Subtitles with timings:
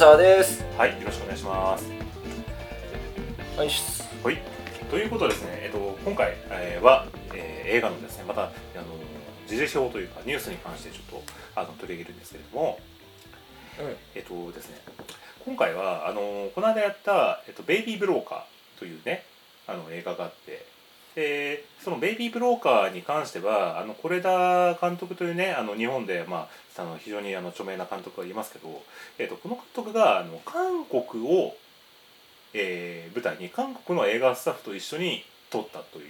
[0.00, 1.84] 沢ですはい、よろしくお願いします。
[3.54, 3.68] はい
[4.24, 4.38] はい。
[4.90, 8.52] ということでですね、えっ、と、今回、えーは、えー映画のですね、また、あの、
[9.46, 11.22] 時事表というか、ニュースに関してちょっと、
[11.54, 12.80] あの、取り上げるんですけれども、
[14.14, 14.80] えっとですね、
[15.44, 18.40] 今回はあのこの間やった「えっと、ベイビー・ブローカー」
[18.78, 19.24] というね
[19.66, 20.66] あの映画があって
[21.14, 26.48] でその「ベイビー・ブローカー」に関してはあの是枝監督というねあの日本で、まあ、
[26.80, 28.82] あの非常にあの著名な監督がいますけど、
[29.18, 31.54] えっと、この監督があの韓国を、
[32.54, 36.04] えー舞台に韓国の映画スタッフと一緒に撮ったという、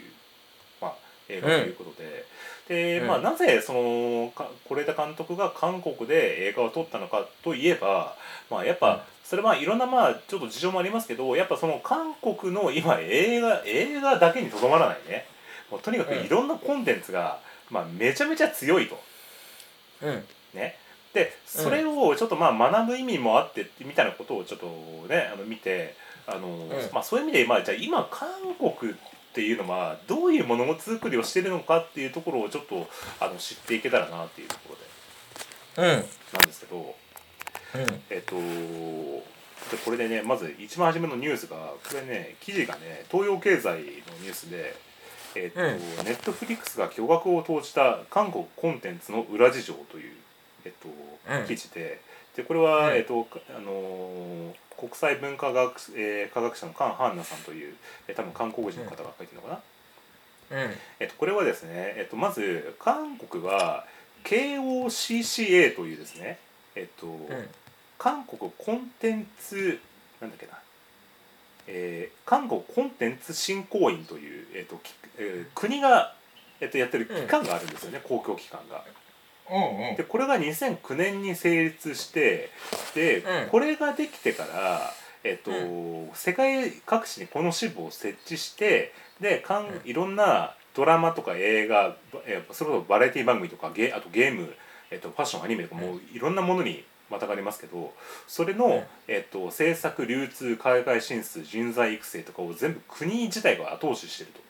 [0.80, 0.94] まあ、
[1.28, 2.24] 映画ということで。
[2.68, 3.06] でうん。
[3.08, 8.16] まあ、なぜそのか是枝監督が韓国で映画を撮ったのかといえば、
[8.50, 8.80] まあ、やっうん。
[8.80, 15.26] ぱそれはいろんなまあちょっと事情もありますけどやっぱその韓国の今映画映画だけにとどまらないね。
[15.70, 16.26] もうとにかくうん。
[16.26, 18.98] いろんなコンテンツが、まあ、めちゃめちゃ強いと。
[20.02, 20.76] うんね、
[21.12, 24.66] でそれをちょっとまあ学ぶ意味もあってみたいなことをちょっと
[25.08, 25.94] ねあの見て
[26.26, 28.94] あの、まあ、そういう意味で、まあ、じゃあ今韓国っ
[29.32, 32.88] ていうのはどういうもの作りをしてるのかっていうところをちょっと
[33.20, 34.76] あの知っていけたらなっていうとこ
[35.76, 35.94] ろで。
[35.94, 36.04] うん。
[36.36, 36.94] なんですけどうん。
[38.10, 38.36] えっと
[39.70, 44.76] でこれでねまず一番初めのニュースがこれね記事がね東洋経済のニュースで。
[45.36, 46.04] えっとうん。
[46.04, 50.12] ネットフリックスが巨額を投じた韓国コンテンツの裏事情という、
[50.64, 51.46] えっとうん。
[51.46, 52.00] 記事で。
[52.36, 52.96] でこれは、うん。
[52.96, 57.74] えっとかあのー国際文化学、えー科学者のカン・ハンナさんという、
[58.08, 59.60] えー多分韓国人の方が書いてるのか
[60.50, 60.74] な、うん。
[61.00, 63.84] えっと、これはですね、えっと、まず韓国は
[64.24, 66.38] KOCCA というですね、
[66.74, 67.06] えっと
[67.98, 69.78] 韓国コンテンツ
[70.20, 70.52] なんだっけな、
[71.66, 76.14] えー韓国コンテンツ振興員という、えっときえー国が、
[76.60, 78.82] えっと、やってる機関があるんですよね、公共機関が。
[79.50, 82.50] うんでこれが2009年に成立して
[82.94, 83.48] で、うん。
[83.50, 84.92] これができてから、
[85.24, 91.96] えっとう世界各地にこの支部を設置してでかんいろんなドラマとか映画、
[92.26, 94.54] えーそれこそバラエティ番組とかゲあとゲーム、
[94.90, 97.92] えっと、ファッションアニメとかもういろんなものにまたがりますけど
[98.28, 98.82] それの、うん。
[99.08, 104.40] えっと、制作流通海外進出人材育成とかを全部国自体が後押ししてると。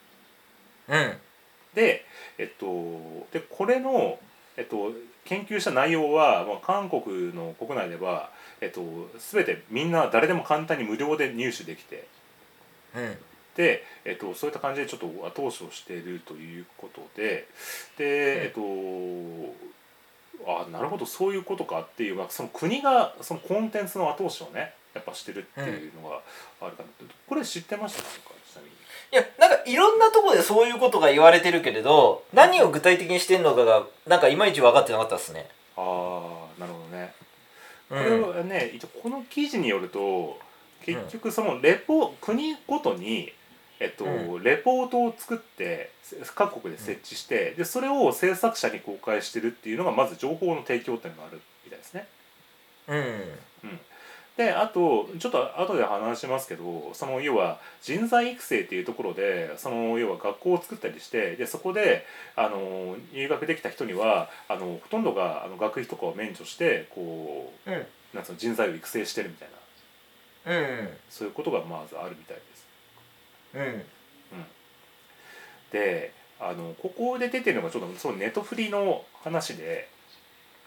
[0.95, 1.17] うん。
[1.75, 2.05] で,、
[2.37, 2.67] えっと、
[3.33, 4.19] でこれの、
[4.61, 4.93] えっと、
[5.25, 8.83] 研究した内容は、まあ、韓国の国内では、えっと、
[9.19, 12.07] 全てみんな誰でも簡単に無料で入手できて
[12.95, 13.17] うん。
[13.57, 17.49] で、えっと、そういった感じでちょっと後押しをしているということで
[17.97, 18.61] で、えっと
[20.47, 26.21] あなるほどそういうことかっていう、まあ、その国がそのコンテンツの後押しをねやっぱしてるっていうのが
[26.63, 28.09] あるかなって、これ知ってましたか？
[29.13, 35.49] いやなんかいろんなところでそういうことが言われてるけれど何を具体的にしてんのかがなんかいまいち分かってなかったですね。
[35.77, 37.13] ああなるほどね。
[37.89, 38.05] こうん。
[38.05, 40.39] れはね、一応この記事によると
[40.85, 43.33] 結局そのレポ、国ごとに、
[43.81, 45.91] えっとうレポートを作って
[46.35, 52.07] 各国で設置して、でそれを制作者に公開してるっていうのがまず情報の提供っていうのがあるみたいですね。
[52.89, 53.01] うん
[54.41, 62.07] であとちょっと後で話しますけどその要は人材育成っていうところでその要は学校を作ったりしてでそこで
[62.37, 69.49] あの入学できた人にはあのほとんどがあの学費とかを免除してこううんなんつうの人材を育成してるみたい
[70.47, 70.53] な。
[70.53, 72.67] うんそういうことがまずあるみたいです。
[73.57, 73.83] うん。
[75.71, 79.91] であのここで出てるのがちょっとそのネトフリの話で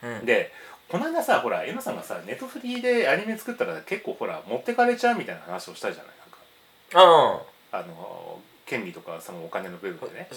[0.03, 0.51] うんで
[0.89, 6.13] この間さほらエマさんがさネトフリでアニメ作ったら結構ほら持ってかれちゃうみたいな話をしたじゃない？
[6.19, 7.41] なんか。
[7.71, 10.27] ああの権利とかそのお金の部分でね。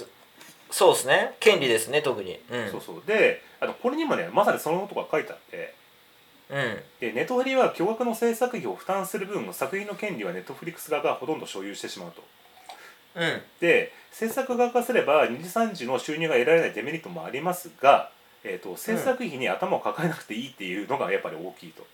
[0.71, 1.37] そうですね。
[1.41, 2.41] 権利ですね特に。
[2.51, 2.71] うん。
[2.71, 3.03] そうそう。
[3.07, 5.75] であのこれにもねまさにそのことが書いてあって。
[6.49, 6.79] うん。
[7.01, 12.25] でネットフリは巨額の制作費を負担する分作品の権利はネットフリックス側がほとんど所有してしまうと。
[13.17, 13.43] うん。
[13.61, 18.11] で制作側からすれば二次三次の収入が得られないデメリットもありますが、
[18.49, 21.87] えー、と制作費に頭を抱えなくていいっていうのがやっぱり大きいと。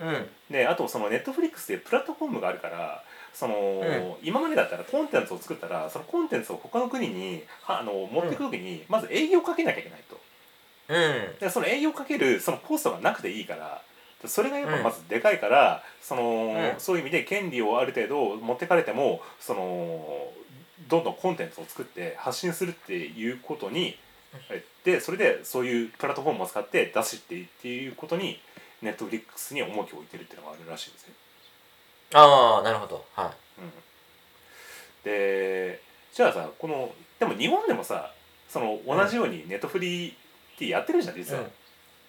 [0.00, 0.26] うん。
[0.50, 3.02] であとそのネットフリックスでプラットフォームがあるから
[3.32, 4.16] その、ん。
[4.22, 10.20] 今までだったらコンテンツを作ったらそのコンテンツを他の国にはあの持っていく時にまず営業をかけなきゃいけないと。
[10.88, 11.38] うん。
[11.38, 13.82] でその営業をかけるそのコストがなくていいから
[14.26, 16.80] それがやっぱまずでかいから、そのうん。
[16.80, 20.28] そういう意味で権利をある程度持ってかれてもその
[20.88, 23.96] どんどんコンテンツを作って発信するっていうことに
[24.84, 28.40] でそれでそういうプラットフォームを使って出しってっていうことに
[28.80, 31.14] ネットフリックスに重きを置いてるっていうのがあるらしいんですね。
[32.14, 33.04] ああなるほど。
[33.14, 33.72] はうん、
[35.04, 35.80] で
[36.12, 38.12] じゃあさこのでも日本でもさ
[38.48, 41.42] その同じようにネットフリってやってるじゃん実は。
[41.42, 41.46] うん。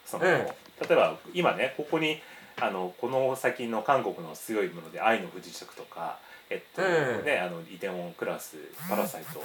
[0.06, 0.32] そのうん。
[0.32, 0.48] 例
[0.90, 2.20] えば今ねここに
[2.60, 6.20] あのこの先の韓国の強いもので「愛の不時着」とか、
[6.54, 8.58] えっとうんね、あのイテウォンクラス
[8.88, 9.42] 「パラサイト」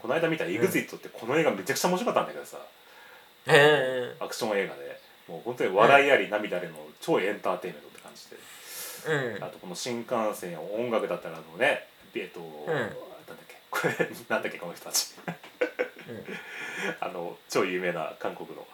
[0.00, 2.58] この間見た「エグジット」ってこの映画めちゃくちゃ面白かったんだけどさ。
[3.48, 5.00] へアクション映画で。
[5.28, 8.36] もう本当に笑いあり涙ありの超エンターテインメントって感じで。
[9.08, 12.92] えうんあとこの新幹線音楽だったらあのねえっと、なんだ
[13.34, 13.56] っけ？
[13.70, 13.94] これ
[14.28, 15.14] なんだっけこの人たち。
[17.00, 18.66] あの超有名な韓国の、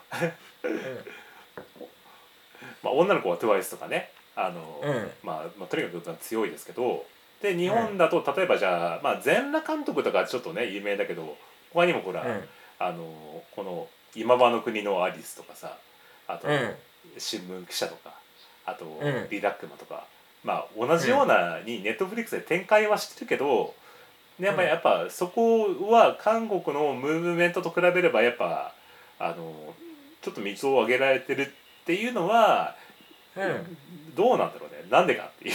[2.82, 4.10] まあ、女の子は TWICE とかね。
[4.34, 4.80] あの、
[5.22, 7.04] まあ、まあとにかく強いですけど
[7.42, 11.36] で日本だと例えばじゃあ、まあ、全裸監督とかちょっとね有名だけど
[11.72, 12.44] 他にもほら、うん。
[12.80, 15.76] あのこの「今場の国のアリス」とかさ
[16.26, 16.74] あと、うん。
[17.16, 18.12] 新聞記者とか
[18.66, 19.28] あと、ん。
[19.30, 20.04] リラックマとか
[20.44, 23.74] まあ同じようなにネットフリックスで展開はしてるけど、
[24.38, 24.68] ねやっぱうん。
[24.68, 28.72] やっぱそこは韓国のムーブメントと比べればやっぱ
[29.18, 29.74] あの
[30.22, 32.76] ちょっと道を上げられてるっていうのは、
[33.36, 33.76] うん。
[34.14, 34.84] どうなんだろうね。
[34.90, 35.54] なんでかっていう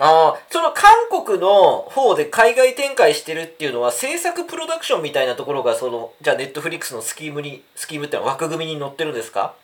[0.00, 9.54] ああその韓国の方で海外展開してるっていうのは制作プロダクションみたいなところがそのじゃあネットフリックスのスキームにスキームってのは枠組みに載ってるんですか？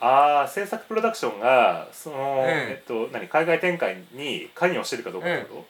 [0.00, 2.48] ああ制作プロダクションがその、うん。
[2.48, 5.64] えっと何海外展開に関与してるかどうかってこ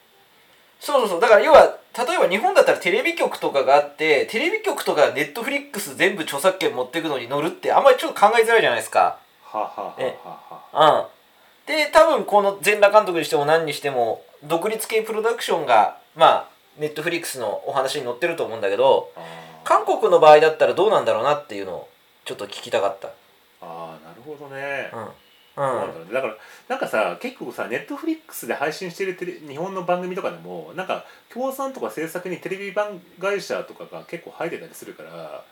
[0.81, 1.21] そうそうそう。
[1.21, 9.19] だから要は例えば日本だったらテレビ局とかがあってテレビ局とかネットフリックス全部著作権持っていくのに乗るってあんまりちょっと考えづらいじゃないですか。
[9.50, 10.41] とはあ、はあは
[10.73, 11.00] あはあ。
[11.00, 11.06] うん、
[11.67, 16.49] で多分この全裸監督にしても何にしても独立系プロダクションがまあ
[16.79, 19.12] ネットフリックスのお話に載ってると思うんだけど
[19.64, 21.88] 韓国の場合だったらどうなんだろうなっていうのを
[22.25, 23.09] ちょっと聞きたかった。
[23.61, 25.09] あーなるほどね、うん。
[25.55, 26.37] そうなんだから
[26.69, 35.44] なんかさ結構さネットフリックスで配信してるテレ日本の番組とかでもなんか協賛とか制作にテレビ番会社とかが結構入ってたりするから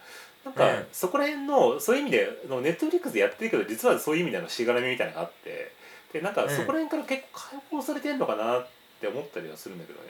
[0.45, 0.87] なんかうん。
[0.93, 5.73] そこら辺のそういう意味でのネットフリックスでやってるけど実はそういう意味でのしがらみみたいなのがあって
[6.12, 8.67] でなんかそこら辺から結構解放されてんのかなっ
[9.01, 10.09] て思ったりはするんだけどね。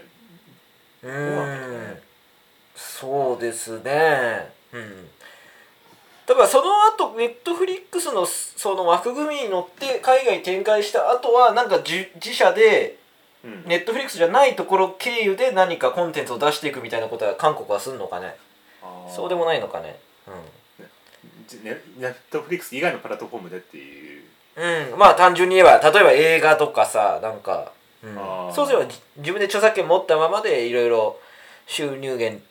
[1.03, 1.99] うん。
[2.75, 4.53] そうですね。
[4.73, 5.09] うん。
[6.27, 12.99] だからその後ネットフリックスのその枠組みに乗って海外展開した後はなんか自自社で
[13.45, 13.65] うん。
[13.67, 18.37] ネットフリックスじゃないところ経由で何かコンテンツを出していくみたいなことは韓国はするのかね。
[19.09, 19.99] そうでもないのかね。
[21.47, 24.20] じネネットフリックス以外のプラットフォームでっていう
[24.61, 27.73] うん、うん、まあ単純に言えば例えば映画とかさなんか、
[28.03, 28.15] うん。
[28.55, 31.19] そうすればじ自分で著作権持ったままでいろいろ
[31.67, 32.43] 収入源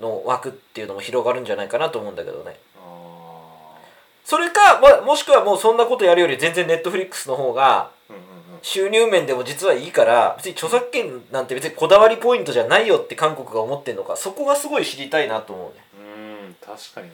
[0.00, 2.56] の枠っていうのも広がるんじゃないかなと思うんだけどね。
[2.76, 3.78] あ
[4.24, 7.90] それか、まあ、もしくはもうそんなことやるより全然ネットフリックスの方が
[8.62, 15.84] 収入面でも実はいいから別に著作権なんて別にこだわりポイントじゃないよって韓国が思ってんのかそこがすごい知りたいなと思うね。
[16.00, 17.12] うん確かにね。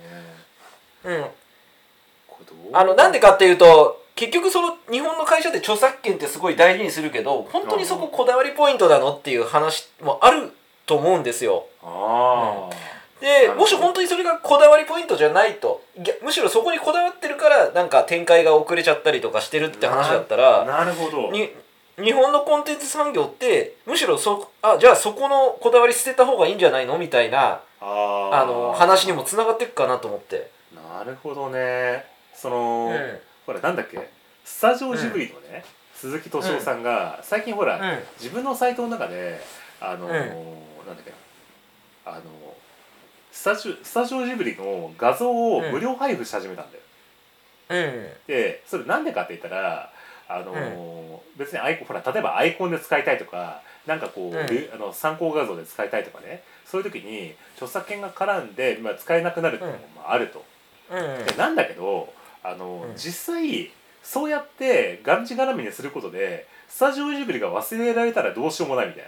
[1.04, 1.26] うん。
[2.72, 10.52] あのなんでかっていうと結局その日本の会社って著作権ってすごい大事にするけど本当にそここだわりポイントなのっていう話もある
[10.86, 11.66] と思うんですよ。
[11.82, 12.74] ああ、
[13.20, 15.82] でもし本当にそれがこだわりポイントじゃないと
[16.22, 21.32] むしろそこにこだわってるからなんか展開が遅れちゃったりとかしてるって話だったらなるほど。
[21.32, 21.50] に
[21.96, 30.50] 日本のコンテンツ産業ってむしろそあじゃあそこのこだわり捨てた方がいいんじゃないのみたいなあの話にもつながっていくかなと思って。
[30.74, 32.04] なるほどね。
[32.32, 33.98] その、うんほらなんだっけ？
[34.44, 37.98] スタジオジブリのね、鈴木敏夫さんが最近ほら、うん。
[38.20, 39.40] 自分のサイトの中で
[39.80, 40.10] あの、うん。
[40.10, 40.28] なんだ
[41.02, 41.10] っけ？
[42.06, 42.22] なあの
[43.32, 46.82] スタジオスタジオジブリの画像を無料配布し始めたんだよ、
[47.70, 48.08] うん。
[48.26, 49.90] でそれなんでかって言ったら
[50.28, 54.38] あの、別にアイコンほら例えばアイコンで使いたいとかなんかこう、
[54.74, 56.42] あの参考画像で使いたいとかね。
[56.64, 60.42] そういう時に著作権が絡んで、まあ、使えなくなるっていうのもまああると。
[60.90, 61.24] うん。
[61.26, 62.12] でなんだけど
[62.44, 62.96] あの、うん。
[62.96, 63.70] 実際
[64.02, 69.04] そうやってがんじがらみにすることでスタジオジブリが忘れられたらどうしようもないみたい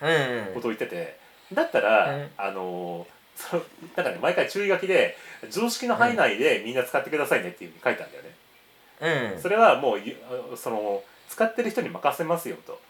[0.00, 1.18] なうんことを言ってて
[1.52, 2.30] だったら、うん。
[2.38, 3.56] あのそ
[3.96, 5.16] なんかね毎回注意書きで
[5.50, 9.34] 常識の範囲内でみんな使ってくださいねっていうふうに書いてあるんだよね。
[9.34, 9.42] うん。
[9.42, 12.80] それはもうその使ってる人に任せますよと。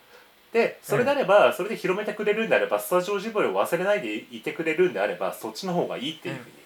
[0.53, 6.66] でそれであれば、それで広めてくれるんであればスタジオジブリを忘れないでいてくれるんであればそっちの方がいいっていうふうにうん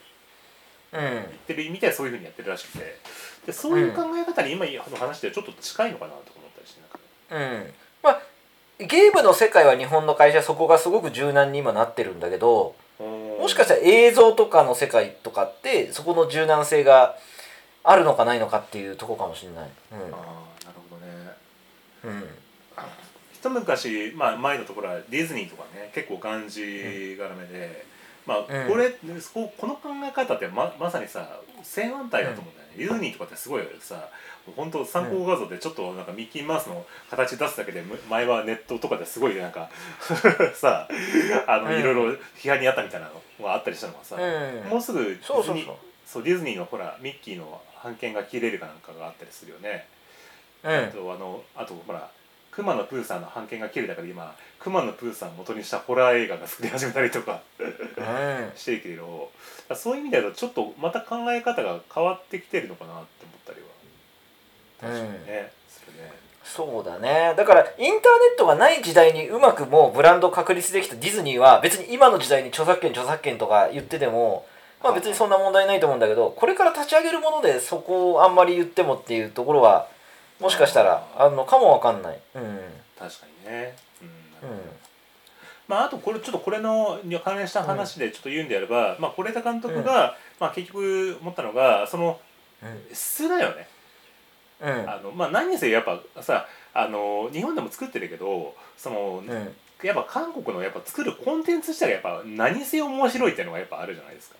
[0.92, 2.98] 言ってる意味ではそういうふうにやってるらしくて。
[3.46, 7.62] でそういう考え方に今の話でちょっと近いのかなと思ったりしてなんかね。
[7.62, 7.74] うん。
[8.02, 8.20] まあ
[8.78, 17.16] ゲームの世界は日本の会社そこがすごく柔軟に今なってるんだけどもしかしたら映像とかの世界とかってそこの柔軟性が
[17.82, 19.70] あるのかないのかっていうとこかもしれない。
[19.90, 21.32] ああなるほどね。
[22.04, 22.24] うんうん。
[23.32, 27.86] 一昔、まあ、前のところはディズニーとかね結構がんじがらめで、
[28.30, 28.90] まあうんこれ、
[29.34, 34.08] ここの考え方ってままさにさ正反対だと思うんだよね、ディズニーとかってすごいさ
[34.54, 39.68] 本当参考画像でちょっとなんかミッキーマウスの形出すだけでむ前はネットとかですごいなんか
[40.54, 40.88] さ
[41.48, 42.02] あの、うんいろいろ
[42.36, 44.20] 批判にあったみたいなのがあったりしたのがさ、う
[44.66, 45.74] んもうすぐディズニー
[46.06, 49.86] そうディズニーのほらミッキーの版権が切れるかなんかがあったりするよね。
[50.62, 52.08] うんあとあのあとほら
[52.50, 59.30] 熊野プーさんの版権が切れたから今熊野プーさんを元にしたホラー映画が作り始めたりとかうんしてるけど
[59.74, 63.80] そういう意味ではちょっとまた考え方が変わってきてるのかなって思ったりは。
[64.80, 66.12] 確かにね、するね。
[66.42, 67.34] そうだね。
[67.36, 68.00] だからインターネ
[68.34, 74.46] ットがない時代にうまくもうブランドを確立できたディズニーは別に今の時代に著作権著作権とか言ってても
[74.82, 79.88] まあ別にそんな問題ないと思うんだけどこれから立ち上げるものでそこをあんまり言ってもっていうところは
[80.40, 82.20] もしかしたらあるのかもわかんない。
[82.34, 82.60] うん。
[82.98, 83.76] 確かにね、
[84.42, 84.50] うん。
[84.50, 84.58] うん。
[85.68, 92.18] まあ、あとこれちょっとこれのに関連した話でちょっと言うんであれば、まあ、是枝監督が、まあ、結局思ったのがその
[92.92, 93.68] 質だよね。
[94.60, 94.82] うん。
[94.82, 99.56] うんあのまあ、何にせよやっぱさあの日本でも作ってるけどその、うん。
[99.82, 104.36] やっぱ韓国のやっぱ作るコンテンツ自体がやっぱ何せよ面白いっていうのがやっぱあるじゃないですか。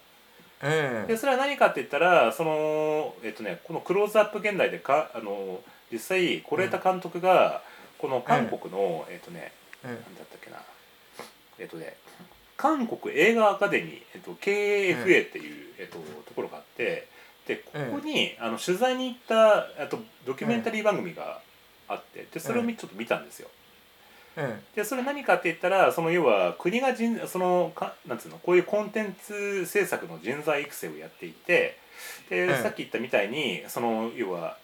[0.62, 1.07] うん。
[1.07, 5.61] でそれは何かって言ったらそのえっとねこの「クローズアップ現代」でかあの
[5.92, 7.62] 実際是枝監督が
[7.99, 9.52] この韓国の、えっとね
[9.85, 9.90] うん。
[9.90, 10.59] なんだったっけな。
[11.59, 11.97] えっとね
[12.56, 17.09] 韓国映画アカデミー、えっと、KFA っていう、えっと、ところがあって
[17.47, 21.40] でここに、あの取材に行ったあとドキュメンタリー番組が
[21.88, 23.49] あってでそれをみちょっと見たんですよ。
[24.37, 24.61] うん。
[24.76, 31.78] でそれ何かって言ったらその要は国が人そのかなんつうのこういうコンテンツ制作の人材育成をやっていて
[32.28, 32.62] で、うん。
[32.62, 34.59] さっき言ったみたいにその要は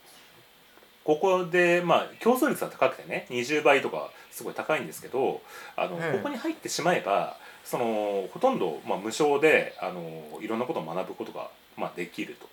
[1.07, 5.41] ここでまあ競争率が高くてね20倍とかすごい高いんですけど
[5.77, 12.49] あの、うんここに入ってしまえばそのほとんど、まあ、無償であのいろんなことを学ぶことが、まあ、できると。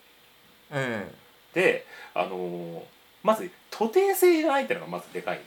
[0.77, 1.03] うん
[1.55, 2.83] であの
[3.23, 5.39] まず徒弟制がないっていうのがまずでかい。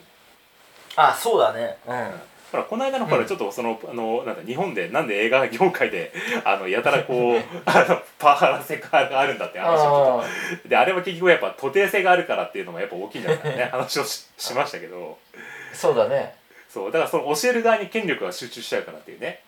[0.97, 1.77] あそうだね。
[1.87, 2.11] うん
[2.51, 6.13] ほらこの間のほらちょっとその、あのなんだ日本でなんで映画業界で
[6.45, 10.69] あのやたらこう あのパワハラセクハラがあるんだって話をちょっあと。
[10.69, 15.17] であれは結局やっぱ徒弟性があるからっていうのもやっぱ大きいんじゃないかなね 話をししましたけど。
[15.73, 16.35] ーそうだね。
[16.69, 19.41] そうだからその教える側に権力が集中しちゃうからっていうね。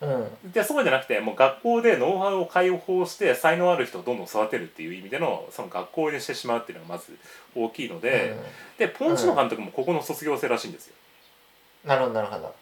[0.00, 0.52] うん。
[0.52, 7.16] でそうじゃなくてもう学校でノウハウを解放して才能ある人をどんどん育てるっていう意味でのその学校にしてしまうっていうのがまず
[7.54, 8.34] 大きいので、
[8.78, 10.94] でポン・チノ監督もここの卒業生らしいんですよ。
[11.84, 12.54] うんなるほどなるほど。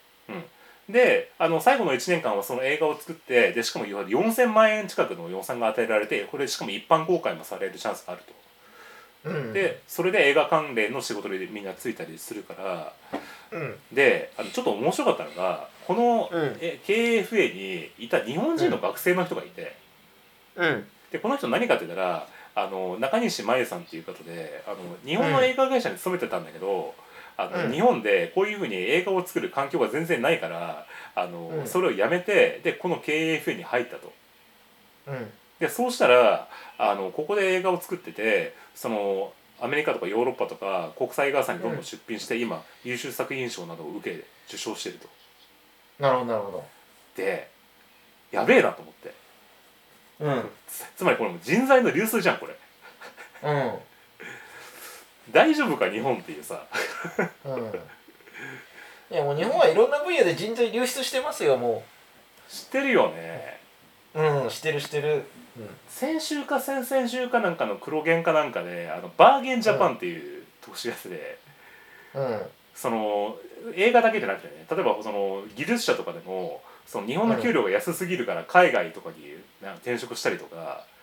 [0.92, 8.22] であの最後の1年間はその映画を作ってでしかもいわゆる4000万円近くの予算が与えられてこれしかも一般公開もされるチャンスがある
[9.24, 9.30] と。
[9.30, 9.52] うん。
[9.52, 12.92] でそれで映画関連の仕事でみんなついたりするから
[13.52, 13.76] うん。
[13.92, 16.56] であのちょっと面白かったのがこの、うん。
[16.60, 19.76] え KFA にいた日本人の学生の人がいて、
[20.56, 20.86] うん。
[21.12, 26.94] でこの人何かって言ったらあの中西真由さんっていう方であの日本の映画会社に勤めてたんだけど、
[27.42, 27.72] あのうん。
[27.72, 31.66] 日本でこういうふうに映画を作る環境が全然ないからあの、うん。
[31.66, 34.12] それをやめてでこの KFA に入ったと。
[35.08, 35.30] うん。
[35.58, 45.08] でそうしたらあのここで映画を作っててそのアメリカとかヨーロッパとか国際映画祭にどんどん出品して、今優秀作品賞などを受け受賞してると。
[46.02, 46.64] なるほどなるほ
[47.14, 47.50] で
[48.32, 49.14] やべえなと思って。
[50.18, 50.50] どうん。
[50.66, 52.56] つつまりこれもう人材の流出じゃんこれ。
[53.42, 53.89] うん
[55.32, 56.64] 大丈夫か日本っていうさ。
[57.44, 59.14] うん。
[59.14, 61.82] いやもう日本はいろんな分野で人材流出してますよも
[62.48, 63.60] 知ってるよね。
[64.14, 65.24] ううんしてるしてる。
[65.88, 71.38] 先週か先々週かなんかの黒源かなんかであのバーゲンジャパンっていう特集やつで、
[72.14, 72.40] うん。
[72.74, 73.36] その
[73.74, 79.16] 映画だけじゃなくてね例えばその技術者とかでもその日本の給料が安すぎるから海外とかに
[79.62, 80.99] なんか転職したりとかうん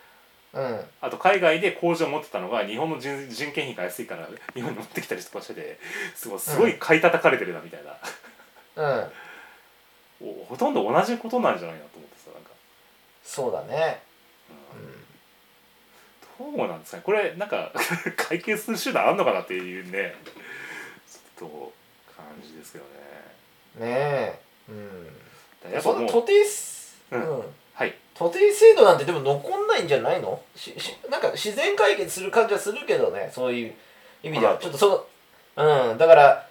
[1.02, 5.80] あと海外で工場を持ってたのが日本の人人件費が安いから日本に持ってきたりとかしてて
[6.16, 7.82] すごいすごい買い叩かれてるなみたい
[8.76, 8.92] な、
[10.22, 10.28] うん。
[10.28, 12.50] おほとんど同じことなんじゃないなと思ってさなんか、
[13.24, 14.02] そうだね。
[16.40, 16.56] うん。
[16.58, 17.04] どうなんですかね。
[17.06, 17.72] これなんか
[18.18, 20.16] 解決する手段あんのかなっていうね
[21.38, 21.74] ちょっと
[22.16, 22.92] 感じですけどね。
[22.92, 23.08] うん
[23.80, 24.40] ねえ。
[24.70, 25.72] うん。
[25.72, 27.44] やっぱもう徒弟すううんん。
[27.74, 27.96] はい。
[28.16, 30.42] 徒弟制度なんてでも残んないんじゃないの？
[30.56, 33.74] ししなんか自然解決する感じはするけどねそういう
[34.24, 34.54] 意味では。
[34.54, 34.90] うんちょっとそ
[35.56, 36.48] のうんだから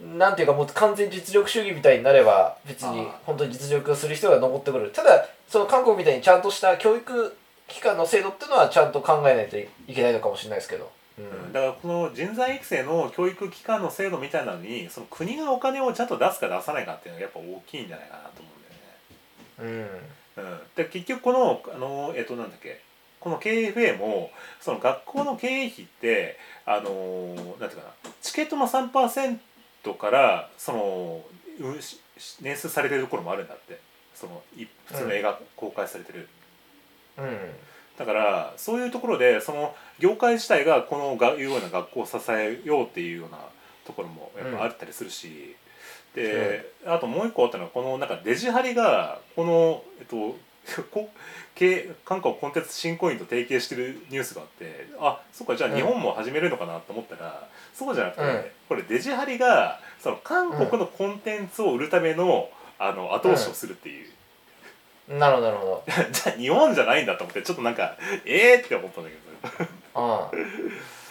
[0.00, 4.90] なんていうかもう完全実力主義みたいになれば別に本当に実力をする人が残ってくる。
[4.90, 7.36] ただその韓国みたいにちゃんとした教育
[7.68, 11.52] 機関の制度っていうのはちゃんと考えないといけないのかもしれないですけど、ううん。
[11.52, 18.50] だからこの人材育成の教育機関の制度みたいなのにその国がお金をちゃんと出すか出さないかっていうのがやっぱ大きいんじゃないかなと思
[19.60, 19.88] うんだよね。
[19.96, 22.80] うんうん、で結局このあのえっとなんだっけ
[23.20, 29.38] この KFA もその学校の経営費ってあのなんていうかなチケットの3%
[29.98, 31.20] からその
[31.58, 33.80] 捻出されてるところもあるんだって。
[34.16, 36.28] そのい普通の映画公開されてる、
[37.18, 37.24] うん。
[37.98, 43.38] だからそういうところでその業界自体がこのがいうような学校を支えようっていうような
[43.86, 45.54] ところもやっぱあったりするし、
[46.16, 50.36] で、あともう一個あったのはこのなんかデジハリがこのえっと
[50.90, 51.08] こ
[51.54, 64.08] 経韓国コンテンツ振興員と提携してるニュースがあってあそっかじゃあ日本も始めるのかなと思ったら、そうじゃなくて、うんこれデジハリがその韓国のコンテンツを売るためのあの後押しをするっていう。
[65.08, 65.84] なるほどなるほど。
[66.10, 69.70] じゃあ日本じゃないんだと思ってちょっとなんかええー、って思ったんだけど。
[69.94, 70.30] あ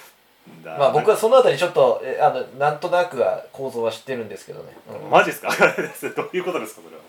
[0.64, 0.78] だ。
[0.78, 4.74] まあ僕はそのあたりちょっとえあのなんとなくは構造は知ってるんですけどね、
[5.04, 5.10] うん。
[5.10, 5.50] マジですか？
[6.16, 7.02] どういうことですかそれは。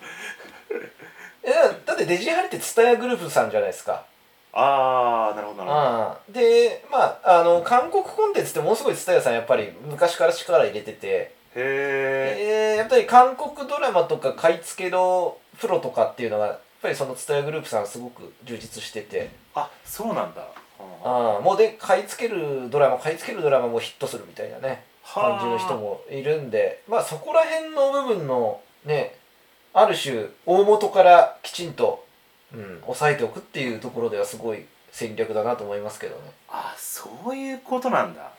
[1.42, 4.04] えだってデジハリって蔦屋グループさんじゃないですか。
[4.52, 5.80] ああなるほどなるほど。
[5.80, 19.30] ああでまああの韓国コンテンツってものすごい蔦屋さんやっぱり昔から力入れてて、へええーやっぱり韓国ドラマとか買い付けのプロとかっていうのがやっぱりその蔦屋グループさんすごく充実してて。
[19.54, 20.42] あそうなんだ
[21.04, 26.82] ああもうで買い付けるドラマ買い付けるドラマもヒットするみたいなね感じの人もいるんで。
[26.88, 29.16] まあそこら辺の部分のね
[29.72, 32.04] ある種大元からきちんと、
[32.52, 36.22] うん、抑えておくっていうところではすごい戦略だなと思いますけどね。
[36.48, 38.30] あそういうことなんだ。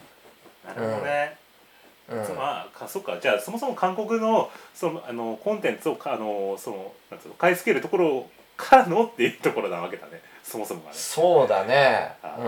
[0.66, 1.38] なるほどね、
[2.10, 2.26] うん。
[2.26, 3.18] そまあかそっか。
[3.22, 12.16] じゃあそもそも韓国のそのあのコンテンツをかあのそのなんつうの買い付けるところからのっていうところなわけだねそもそもがねそうだね。
[12.24, 12.46] あうん。
[12.46, 12.48] ー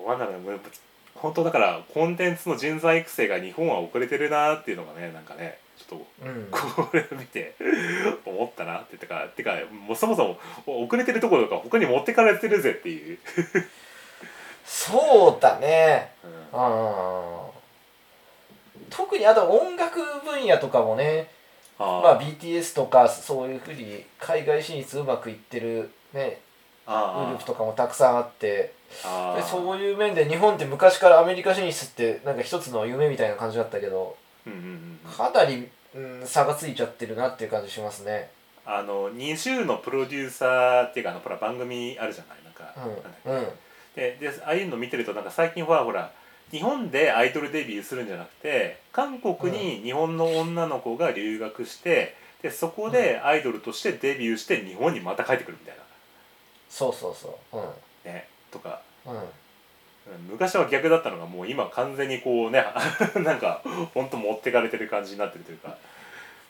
[0.00, 0.70] どうなんだろうねもうやっぱ
[1.14, 7.54] 本当だからコンテンツの人材育成が日本は遅れてるなっていうのがねなんかねちょっとうん、これを見て
[8.26, 13.18] 思ったなっててかてかもうそもそも遅れてるところとか他に持ってかれてるぜっていう、
[14.64, 16.12] そうだね。
[16.52, 17.50] うんうん。
[18.90, 21.30] 特にあと音楽分野とかもね、
[22.02, 26.40] まあ BTS とかそういうふうに海外進出うまくいってるね、
[26.86, 28.72] グあループとかもたくさんあって、
[29.04, 34.16] あーでそういう面で日本って昔からアメリカ進出ってなんか一つの夢みたいな感じだったけど、
[34.46, 34.64] うんうんうん
[35.04, 38.30] うんかなり、うん、差がついちゃってるなっていう感じしますね。
[38.66, 42.38] あの20のプロデューサーっていうかあのほら番組あるじゃない？
[42.44, 43.30] なんか、なんだっけ？
[43.30, 43.36] うん。
[43.36, 43.46] うん。
[43.96, 46.12] ででああいうの見てるとなんか最近はほら
[46.50, 55.76] 日本でアイドルデビューするんじゃなくて韓国に日本の女の子が留学してでそこでアイドルとしてデビューして日本にまた帰ってくるみたい
[56.70, 57.56] そうそうそう。
[57.56, 57.62] うん。
[57.64, 57.70] な
[58.04, 59.14] ねとかうん。
[59.14, 59.20] うん
[60.28, 62.64] 昔は逆だったのがもう今完全にこうね
[63.22, 63.62] なんか
[63.94, 65.76] ほんと持ってかれてる感じになってるというか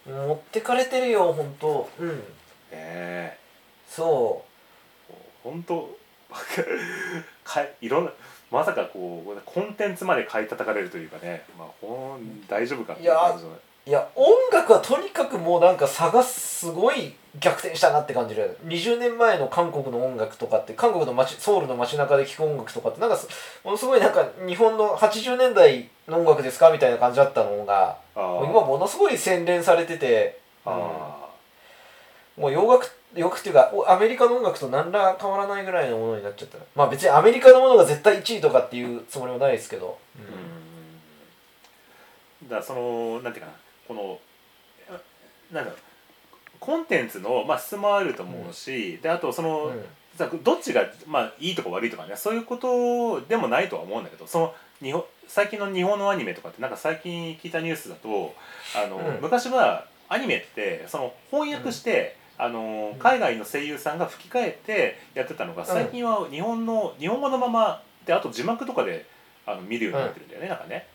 [0.07, 2.09] 持ってかれてるよ、本当うん。
[2.09, 2.23] ね
[2.73, 3.39] え
[3.87, 4.45] そ
[5.43, 5.95] 本当
[7.45, 8.13] かいろんな
[8.51, 13.45] まさかこうコンテンツまで買い叩かれるというかね、まあ、ほん大丈夫かっていう感じ。
[13.87, 18.59] いや、音楽はとにかくもうなんか差がすごい逆転したなって感じる。
[18.67, 23.29] 20年前の韓国の音楽とかって、韓国の街、ソウルの街中で聴く音楽とかって、なんかす
[23.65, 31.21] ものすごいなんか日本の80年代の音楽ですかみたいな感じだったのが、今ものすごい洗練されてて、うんあ
[32.37, 36.59] もう洋楽、洋楽っていうか、おアメリカの音楽と何ら変わらないぐらいのものになっちゃった。
[36.75, 39.99] まあ別にアメリカのものが絶対1位とかっていうつもりもないですけど。
[40.18, 40.23] ー
[42.42, 42.49] うん。
[42.49, 43.57] だからそのなんていうかな。
[43.88, 44.18] この
[44.88, 45.01] あ
[45.53, 45.81] なんだろう。
[46.61, 49.85] コンテンツの、まあ、質もあると思うし、であとその、うん。
[50.16, 52.14] さどっちが、まあ、いいとか悪いとかね。
[52.16, 58.35] そういうことでもないとは思うんだけどその日本最近の日本のアニメとかってなんか最近聞いたニュースだと
[58.77, 59.23] あの、うん。
[59.23, 62.98] 昔はアニメってその翻訳して、あのん。
[62.98, 69.07] 海外の声優さんが吹き替えてやってたのが最近は日本の日本語のままであと字幕とかで
[69.46, 70.87] あの見るようになってるんだよね、なんかね。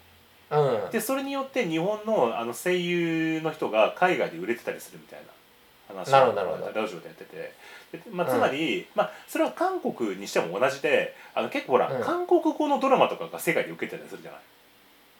[0.52, 0.92] うん。
[0.92, 5.20] でそれによって日本のあの声優の人が海外で売れてたりするみたい
[5.88, 6.82] な話なるほどなるほど。
[6.82, 7.54] ラジオでやってて。
[7.92, 12.04] で、まあ、つまり、まあ、それは韓国にしても同じであの結構ほら、うん。
[12.04, 14.32] 韓国語のドラマとかが世界で受けてたりするじゃ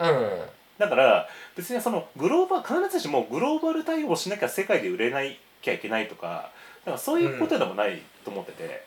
[0.02, 0.12] ない。
[0.12, 0.42] うん。
[0.78, 6.52] だから別にそのグローバル必ずしもグローバル対応しなきゃ世界で売れないきゃいけないとか
[6.86, 8.86] だからそういうことでもないと思ってて、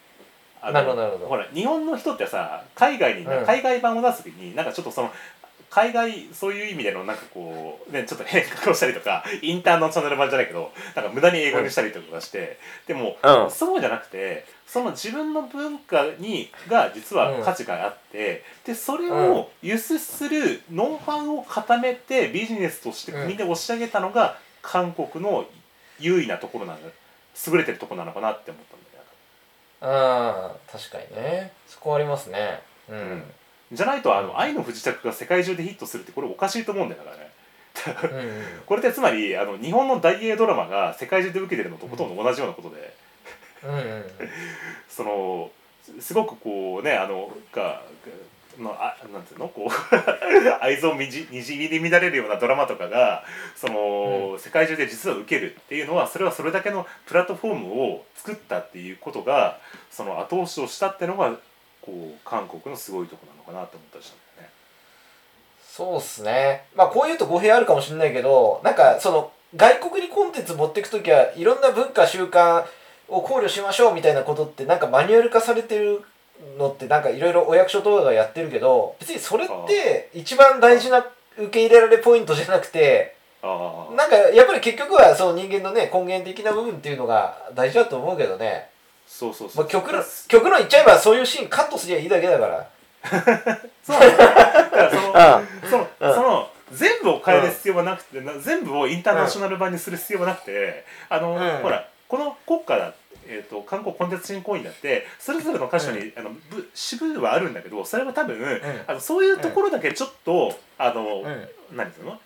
[0.62, 1.27] あのなるほどなるほど。
[1.27, 3.47] ほら日本の人ってさ海外にな、うん。
[3.47, 5.11] 海外版を出す時になんかちょっとその
[5.71, 13.51] 海外そういう意味でのなんかこうねちょっと変革をしたりとかインターナショナル版じゃないけどなんか無駄に英語にしたりとかして、でも、うん。
[13.51, 25.47] そうじゃなくてその自分の文化にが実は価値があって、でそれを輸出するノウハウを固めてビジネスとして国で押し上げたのが韓国の
[25.99, 30.51] 優位なところなの優れてるところなのかなって思ったんだよね。
[30.51, 31.53] うん確かにね。
[31.67, 32.63] そこありますね。
[32.89, 33.23] うん、うん。
[33.73, 37.29] じゃないとあの「愛の不時着」が世界中でヒットするってこれおかしいと思うんだよだからね。
[38.67, 42.95] これってつまりあの日本の大英ドラマが世界中で受けてるのとほとんど同じようなことで、
[43.63, 44.05] うんうん
[44.89, 45.51] その
[45.83, 47.83] すすごくこうねあのが
[48.62, 49.71] のあなんていうのこう
[50.61, 53.25] 愛憎みじにじみに乱れるようなドラマとかが
[53.57, 59.59] その、世界中で実は受けるっていうのはそれはそれだけのプラットフォームを作ったっていうことが
[59.90, 61.31] その後押しをしたっていうのが
[61.83, 64.55] こう韓国のすごいとこなのかなと思ったりしたんだよね。
[65.66, 72.64] そうっすねまあこういうと語弊あるかもしれないけどなんかその外国にコンテンツ持っていく時はいろんな文化習慣
[73.09, 76.03] を考慮しましょうみたいなことってなんかマニュアル化されてる
[76.59, 81.05] のってなんかいろいろお役所とかがやってるけど別にそれって一番大事な
[81.37, 88.68] 受け入れられポイントじゃなくてなんかやっぱり結局はその人間のね根源的な部分っていうのが大事だと思うけどね、
[89.07, 89.64] そうそうそう。
[89.64, 92.70] まあ、極論極論言っちゃえばそういうシーンカットすりゃいいだけだから。
[93.83, 94.01] そう。
[94.01, 95.70] だからそのうん。
[95.70, 96.14] その,、うん。
[96.14, 101.62] その全部を変える必要はなくて、な全部をインターナショナル版にする必要はなくて、あの、うん。
[101.62, 102.94] ほらこの国家だ
[103.29, 112.19] えー、と韓国コンテンツ振興員だってそれぞれの箇所に、あの部支部はあるんだけどそれは多分、あのそういうところだけちょっと、あの、うん何ていうの？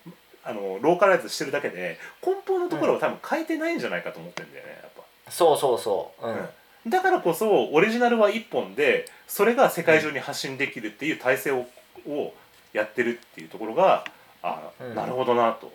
[0.45, 5.31] あのローカライズしてるだけで根本のところは多分変えてないんじゃないかと思ってんだよねやっぱ。
[5.31, 6.27] そうそうそう。
[6.27, 6.33] うん。
[6.33, 6.49] うん
[6.85, 11.65] だからこそオリジナルは1本でそれが世界中に発信できるっていう体制を,、
[12.05, 12.33] を
[12.73, 14.03] やってるっていうところが
[14.41, 15.71] あ、うんなるほどなと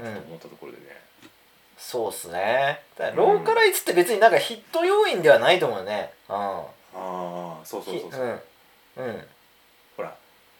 [0.00, 0.84] ん、思ったところでね。
[1.78, 2.82] そうっすね。
[3.14, 6.12] ローカライズって別になんかヒット要因ではないと思うね。
[6.28, 6.34] うん。
[6.34, 6.64] あ
[6.94, 8.42] あそうそうそうそう、
[8.96, 9.04] うん。
[9.06, 9.22] うん。
[9.96, 10.14] ほら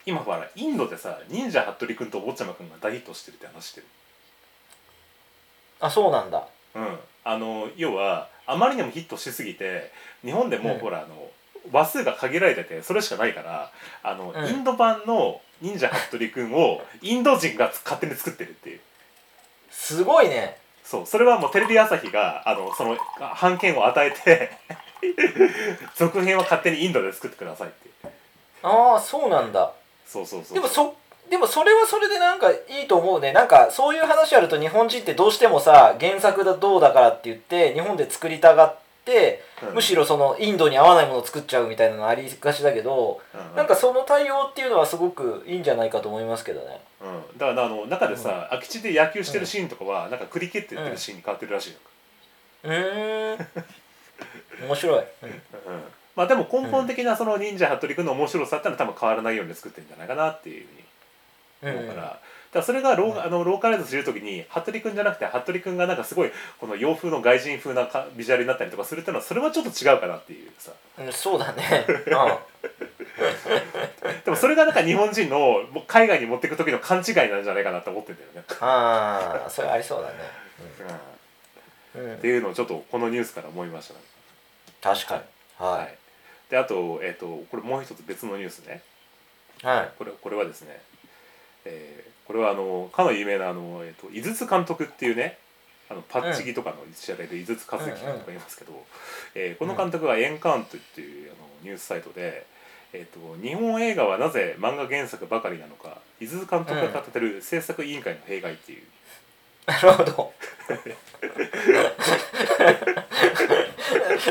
[0.07, 3.87] 今ほらインドでさ忍者服部君とお坊ちゃま君が大ヒットしてるって話してる。
[5.81, 6.47] あ、そうなんだ。
[6.75, 9.91] うん、あの要はあまりにもヒットしすぎて
[10.25, 11.31] 日本でも、うんほらあの
[11.73, 18.81] 話数が限られててそれしかないからあの、うんインド版の忍者服部君をインド人が勝手に作ってるっていう
[19.71, 20.57] すごいね。
[20.89, 22.97] そうそれはもうテレビ朝日があのその
[23.41, 24.51] 版権を与えて
[25.95, 27.89] 続編は勝手にインドで作ってくださいって
[28.63, 29.71] ああ、そうなんだ。
[30.07, 30.95] そうそうそうでもそ、
[31.29, 33.33] でもそれはそれでなんかいいと思うね。
[33.33, 38.88] なんかそういう話あると日本人ってどうしてもさ、原作だどうだからって言って日本で作りたがって、
[39.69, 39.75] うん。
[39.75, 43.57] むしろそのインドに合わないものを作っちゃうみたいなのありがちだけど、うん。
[43.57, 46.81] なんかその対応っていうのはすごくいいんじゃないかと思いますけどね。
[47.01, 51.79] うん、だからあの中でさ、空き地で野球してるシーンとかは、なんかクリケットやってるシーンに変わってるらしいよ、
[52.65, 53.47] うーん。
[54.67, 55.05] 面白い。
[55.23, 55.29] うん。
[55.29, 55.39] うん
[56.19, 60.67] まあでも根本的なその忍者服部君の面白さってのは多分変わらないように作ってるんじゃないかなっていう
[61.61, 62.21] ふうに思うから,、
[62.53, 71.85] だそれがロー,、あのローカライズする時に服部君じゃなくて服部君がなんかすごいこの洋風の外人風なかビジュアルになったりとかするっていうのはそれはちょっと違うかなっていうさうん、そうだね。
[71.89, 71.99] うん。
[74.25, 80.15] でもそれがなんか日本人の海外に持っていく時の勘違いなんじゃないかなって思ってんだよね、ああ、それありそうだね。
[81.97, 82.11] うんうん。
[82.11, 84.01] うんっていうのをちょっとこのニュースから思いましたね
[84.81, 85.23] 確かに。
[85.59, 85.95] ははい
[86.49, 88.83] であと,、えっとこれもう一つ別のニュースね
[89.63, 89.67] い。
[89.67, 89.91] はい。
[89.99, 90.81] これこれはですね、
[91.65, 95.39] えーこれはあのかの有名なあの、えー、と井筒監督っていうね
[95.91, 98.85] あのパッチギとかの知られる井筒和樹監督がいますけど、
[99.35, 102.45] えーこの監督がエンカウントっていうあのニュースサイトで、
[102.93, 108.83] えー、と日本映画はなぜ漫画原作ばかりなのか井筒監督が立てる制作委員会の弊害っていう、
[109.67, 110.35] なるほど。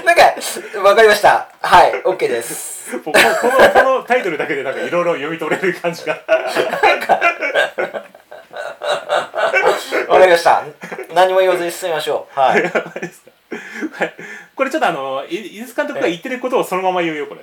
[0.05, 1.49] なんか、わかりました。
[1.61, 2.99] はい、OK です。
[2.99, 6.13] こ のこのタイトルだけでなんかいろいろ読み取れる感じが
[10.07, 10.63] わかりました。
[11.13, 12.39] 何も言わずに進みましょう。
[12.39, 12.63] はい。
[14.55, 17.41] これちょっとあのい井筒監督が言ってることをそのまま言うよこれ。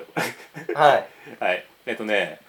[0.74, 1.06] はい。
[1.40, 2.40] はい、えっとね、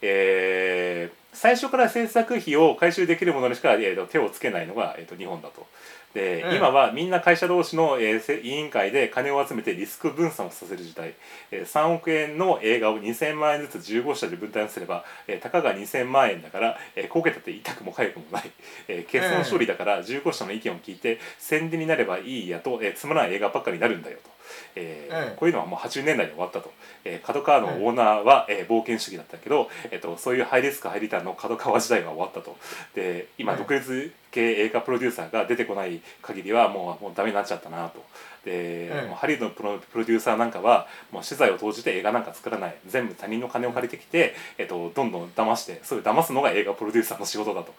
[0.00, 5.66] えー最初から制作費を回収できるものにしか、えーと手をつけないのが、えーと日本だと。
[6.14, 6.56] で、うん。
[6.56, 11.14] 今はみんな会社同士の、えーせ委員会で金を集めてリスク分散をさせる時代、
[11.50, 18.50] えー3億円の映画を2000万円ずつ15社で分担すれば、えーたかが2000万円だから、えー、こけたって痛くも痒くもない、
[18.88, 24.31] えー決算処理だから15社の意見を聞いて宣伝になればいいやと、えーつまらない映画ばっかりになるんだよと。
[24.76, 26.72] えーうんこういうのはもう80年代に終わったと、
[27.04, 32.56] えー、角川のオーナーは、えー冒険主義だったけど、えっとそういうハイリスクハイリターンの角川時代が終わったと。
[32.94, 38.02] で今うん独立系映画プロデューサーが出てこない限りはもうもうダメになっちゃったなと。
[38.44, 42.74] で、うんハリウッドのプロプロデューサーなんかはもう資材を投じて映画なんか作らない。
[42.86, 47.74] 全部他人の金を借りてきて、えっと、どんどん騙してそういう騙すのが映画プロデューサーの仕事だと。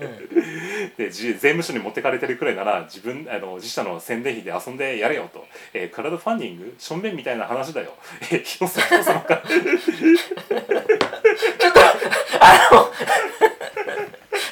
[0.00, 6.74] うん でじ税務署に持ってかれてるくらいなら自分あの自社の宣伝費で遊んでやれよと、えークラウドファンディング？
[6.78, 7.94] しょんべんみたいな話だよ。
[8.22, 9.42] えー、人様様か。
[12.40, 12.90] あの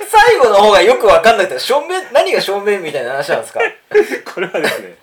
[0.09, 3.61] 最後の方がよく分かんないけど正面何が正面みたいな話なんですか？
[4.35, 4.95] これはですね、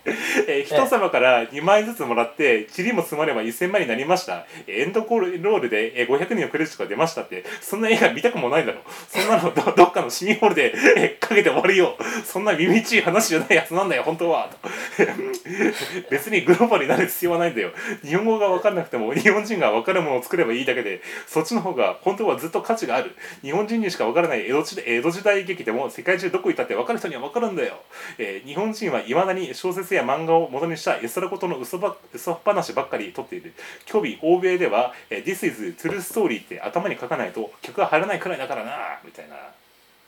[0.48, 4.46] えー人様から2万円ずつもらって塵も積まれば1000万になりました。
[4.68, 14.50] エンドコールロールでえー500人のクレジットが出ましたってそんな映画見たくもないだろそんなのど どっかの市民ホールで、えーかけて終わりよそんな耳ちい話じゃないやつなんだよ本当は。
[14.62, 14.70] と。
[16.10, 17.72] 別にグローバルになる必要はないんだよ。
[18.04, 23.12] 日本語が分かんなくても日本人が分かるものを作ればいいだけでそっちの方が本当はずっと価値がある。
[23.44, 27.76] 日本人にしか分からない江戸時代江戸時代劇でも世界中どこ行ったって分かる人には分かるんだよ、
[28.18, 33.54] えー日本人はいまだに小説や漫画を元にした絵空事の嘘ば嘘話ばっかり撮っている。
[33.86, 39.36] 興味欧米では、えー This is true story って頭に書かないと客が入らないくらいだからなみたいな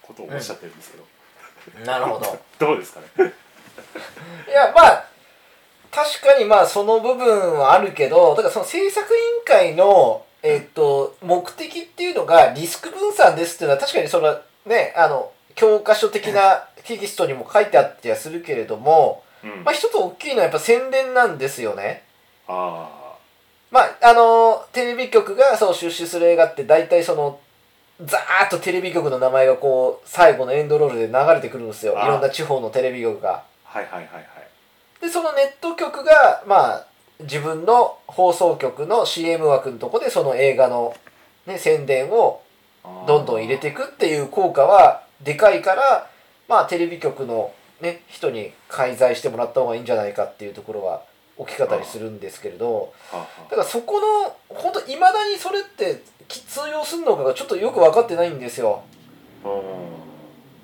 [0.02, 0.98] ことをおっしゃってるんですけ
[1.80, 2.39] ど、なるほど。
[2.58, 3.08] どうですかね？
[4.50, 5.06] いやまあ
[5.91, 22.04] 確かにまあその部分はあるけどだからその制作委員会の、えっと目的っていうのがリスク分散ですっていうのは確かにそのねあの教科書的なテキストにも書いてあったりはするけれども、うん、まあ、一つ大きいのはやっぱ宣伝なんですよね。
[22.47, 22.89] あ
[23.69, 27.39] まああのテレビ局がそう出資する映画って大体その
[28.04, 31.93] ザーッとテレビ局の名前がこう最後のエンドロールで流れてくるんですよ。
[31.93, 33.43] いろんな地方のテレビ局が。
[33.65, 34.26] あはいはいはいはい。
[35.02, 36.86] でそのネット局がまあ
[37.21, 40.95] 自分の放送局の CM 枠のとこでその映画の、
[41.45, 42.41] ね、宣伝を
[43.08, 46.10] どんどん入れていくっていう効果はでかいから
[46.48, 51.04] まあテレビ局の、ね、人に介在してもらった方がいいんじゃないかっていうところは
[51.38, 52.94] 大きかったりするんですけれど
[53.50, 58.84] だからそこの本当いまだにそれって通用するのかがちょっとよく分かってないんですよ。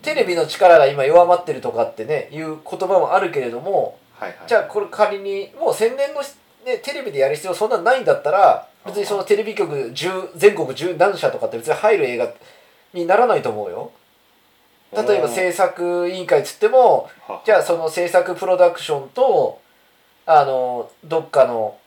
[0.01, 4.37] テレビの力が今弱まってるとかってねいう言葉もあるけれどもはいはい。
[4.47, 12.27] じゃあこれ仮にもう宣伝のし、ね、テレビでやる必要そんなないんだったら別にそのテレビ局10全国十何社とかって別に入る映画
[12.93, 13.91] にならないと思うよ。
[14.91, 19.59] 例えば制作委員会っつってもはじゃあその制作プロダクションと
[20.25, 21.77] あのどっかの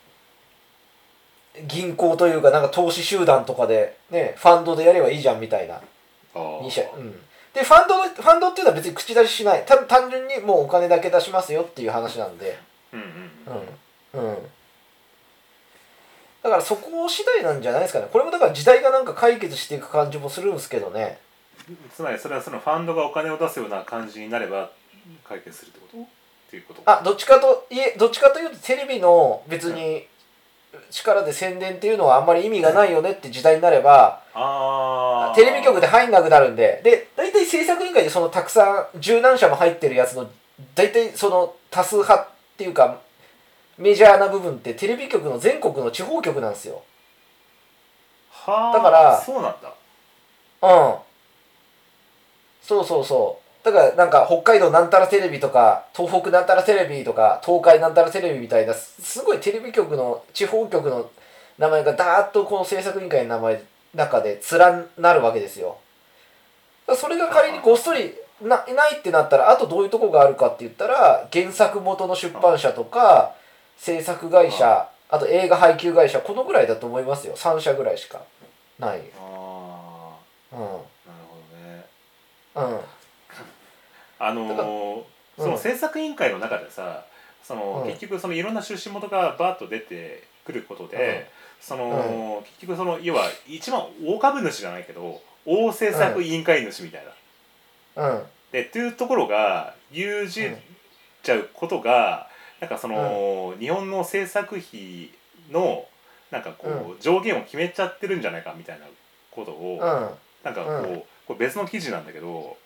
[1.67, 5.81] 銀行というかなんか投資集団とかでねファンドでやればいいじゃんみたいな。
[6.35, 7.13] あー2社うん。
[7.53, 9.65] でファンドのファンドっていうのは別に口出ししない。
[9.65, 12.59] た単純にもうお金だけ出しますよっていう話なんで。
[12.93, 14.23] うんうん。
[14.23, 14.29] うん。
[14.29, 14.37] うん
[16.43, 18.09] だからそこ次第なんじゃないですかね。
[18.11, 21.19] これもだから時代がなんか解決していく感じもするんですけどね。
[21.95, 24.71] つまりそれはそのファンドがお金を出すような感じになれば
[25.29, 26.03] 解決するってこと？
[26.03, 26.07] っ
[26.51, 26.83] ていうこと？
[26.87, 30.07] あどっちかといえどっちかというとテレビの別に
[30.91, 36.81] 力で宣伝っていうのはあんまり意味がないよねって時代になればああテレビ局で入んなくなるんで。
[36.83, 40.31] で大体制作委員会でそのたくさん十何社も入ってるやつの
[40.75, 43.01] 大体その多数派っていうか
[43.81, 46.83] メジャーな部分ってテレビ局の全国の地方局なんですよ。
[48.31, 49.73] はあだからそうなんだ
[50.63, 50.95] うん。
[52.63, 53.65] そうそうそう。
[53.65, 61.11] だからなんか北海道なんたらテレビとか東北なんたらテレビとか東海なんたらテレビみたいなすすごいテレビ局の地方局の
[61.59, 63.61] 名前がダーッとこの制作委員会の名前の
[63.95, 65.79] 中で連なるわけですよ。
[66.95, 73.35] それが仮にごっそりなないってなったらあとどういうとこがあるかって言ったら原作元の出版社とか
[73.81, 77.35] 制作会社あと映画配給会社このぐらいだと思いますよ。
[77.35, 78.21] 3社ぐらいしか。
[78.79, 79.01] ない。
[79.19, 80.17] あ
[80.53, 80.59] うん。
[80.59, 80.77] あなる
[81.27, 81.85] ほどね。
[82.55, 82.81] うん。
[84.21, 85.03] あのー
[85.39, 87.07] その制作委員会の中でさ
[87.43, 87.91] その、うん。
[87.91, 97.05] 結局そのいろんな出資元がバーッと出てくることで、その、結局その要は一番大株主じゃないけど大制作委員会主みたい
[97.97, 98.11] な。
[98.11, 98.27] うん。
[98.53, 100.59] でっていうところが牛耳っ
[101.23, 102.30] ちゃうことが、
[102.61, 105.11] なんかその、日本の制作費
[105.51, 105.87] の
[106.31, 108.87] なんかこう、上限を決めちゃってるんじゃないかみたいな
[109.31, 109.81] ことを、うん。
[110.45, 111.03] なんかこう,、うん。
[111.27, 112.57] これ別の記事なんだけど、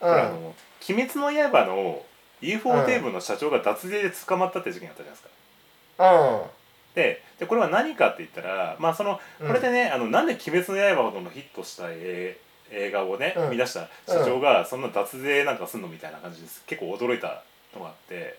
[0.00, 0.54] これあんの
[0.88, 2.02] 「鬼滅の刃」の
[2.40, 5.22] UFO テーブルの社長が脱税で捕まったって事件あったじゃないです
[5.98, 6.50] か。
[6.94, 9.46] ででこれは何かって言ったらまあそのうん。
[9.48, 12.36] これでね、あのなんで「鬼滅の刃」ほどのヒットした映
[12.70, 13.42] 映画をね、うん。
[13.44, 16.64] 生み出した社長がそんな脱税なんかすんのみたいな感じです。
[16.66, 17.42] 結構驚いた
[17.74, 18.36] のがあって、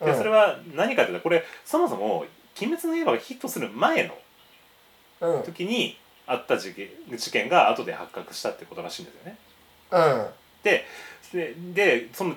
[0.00, 0.06] うん。
[0.06, 2.26] でそれは何かというとこれそもそも
[2.60, 4.16] 「鬼滅の刃」がヒットする前の
[5.20, 5.36] うん。
[5.38, 9.36] うん時にあった事件事件が後で発覚したってことらしいんですよね。
[10.62, 10.84] で
[11.32, 12.34] ででその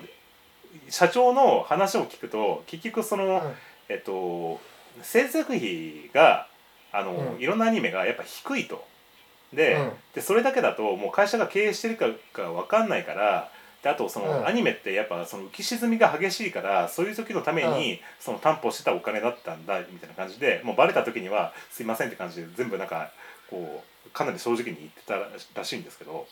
[0.90, 3.54] 社長の話を聞くと結局その、
[3.88, 4.60] えっと
[5.02, 6.46] 制作費が
[6.92, 7.40] あの、うん。
[7.40, 8.84] いろんなアニメがやっぱ低いと。
[9.52, 9.92] で,、うん。
[10.14, 13.50] でそれだけだともう会社が経営してるかが分かんないから
[13.82, 14.46] であとその、うん。
[14.46, 23.10] アニメってやっぱその浮き沈みが激しいからそういう時のために、その担保してたお金だったんだみたいな感じでもうバレた時には「すいません」って感じで全部なんか
[23.50, 26.26] こうかなり正直に言ってたらしいんですけど。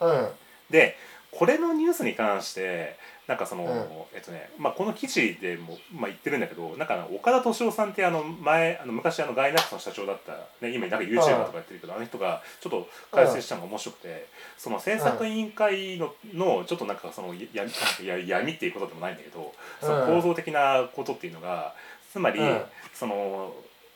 [0.00, 0.28] うん。
[0.70, 0.96] で
[1.30, 2.96] これのニュースに関して
[3.30, 3.70] なんかその、うん。
[4.12, 14.26] えっとねまあ、この記事でも、まあ、言ってるんだけどなんか岡田敏夫さんってあの前あの昔あのガイナックスの社長だった、ね、今なんか YouTuber とかやってるけどあの人がちょっと解説したのが面白くて
[14.58, 17.64] その制作委員会ののちょっとなんかそのや
[18.02, 21.72] やや闇っていうことでもないんだけどその構造的なことっていうのが
[22.12, 22.60] つまり、うん。
[22.92, 23.54] その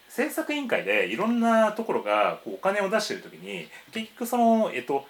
[0.09, 5.05] 制作委員会でいろんなところがこうお金を出してる時に結局そのえっと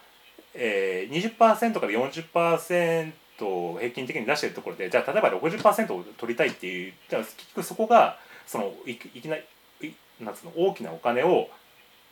[0.55, 1.37] えー、20%
[1.75, 3.13] から40%
[3.47, 9.43] を平均的に出してるところでじゃあ例えば60%を取りたいっていうじゃあ結局そこがそのいきいきなり
[9.89, 11.49] いなんつうの大きなお金を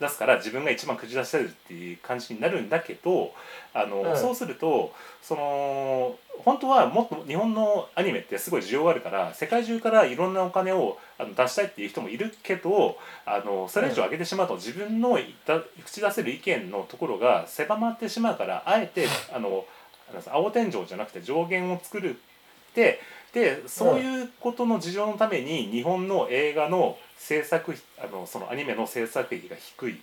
[0.02, 3.32] 出すから自分が一番口出せるっていう感じになるんだけど
[3.72, 4.16] あの、うん。
[4.16, 4.92] そうすると
[5.22, 15.18] その本当はもっと日本のアニメってすごい需要があるから世界中からいろんなお金をあの出したいっていう人もいるけどあのそれ以上上げてしまうと自分の
[15.84, 19.64] 口出せる意見のところが狭まってしまうからあえてあの
[20.30, 23.00] 青天井じゃなくて上限を作るって
[23.32, 29.98] でそういうことの事情のために日本の映画の制作費あのそのアニメの制作費が低いっ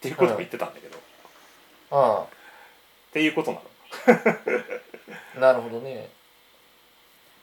[0.00, 1.00] ていうことを言ってたんだけど、っ
[1.90, 2.26] あ
[3.12, 3.62] ていうことなの。
[5.36, 6.08] あ なるほどね。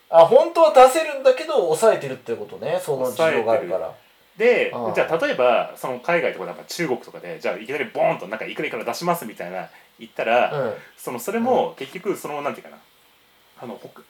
[0.08, 2.80] あ本当は出せるんだけど抑えてるってことね。
[2.82, 3.92] その事情があるから。
[4.36, 10.74] でじゃあ例えばその海外とかなんか中国とかでじゃあいきなりボーンとなんかいくらいくら出しますみたいな言ったら、うん。
[10.96, 12.78] そのそれも結局そのなんていうかな。
[13.58, 14.04] あのほく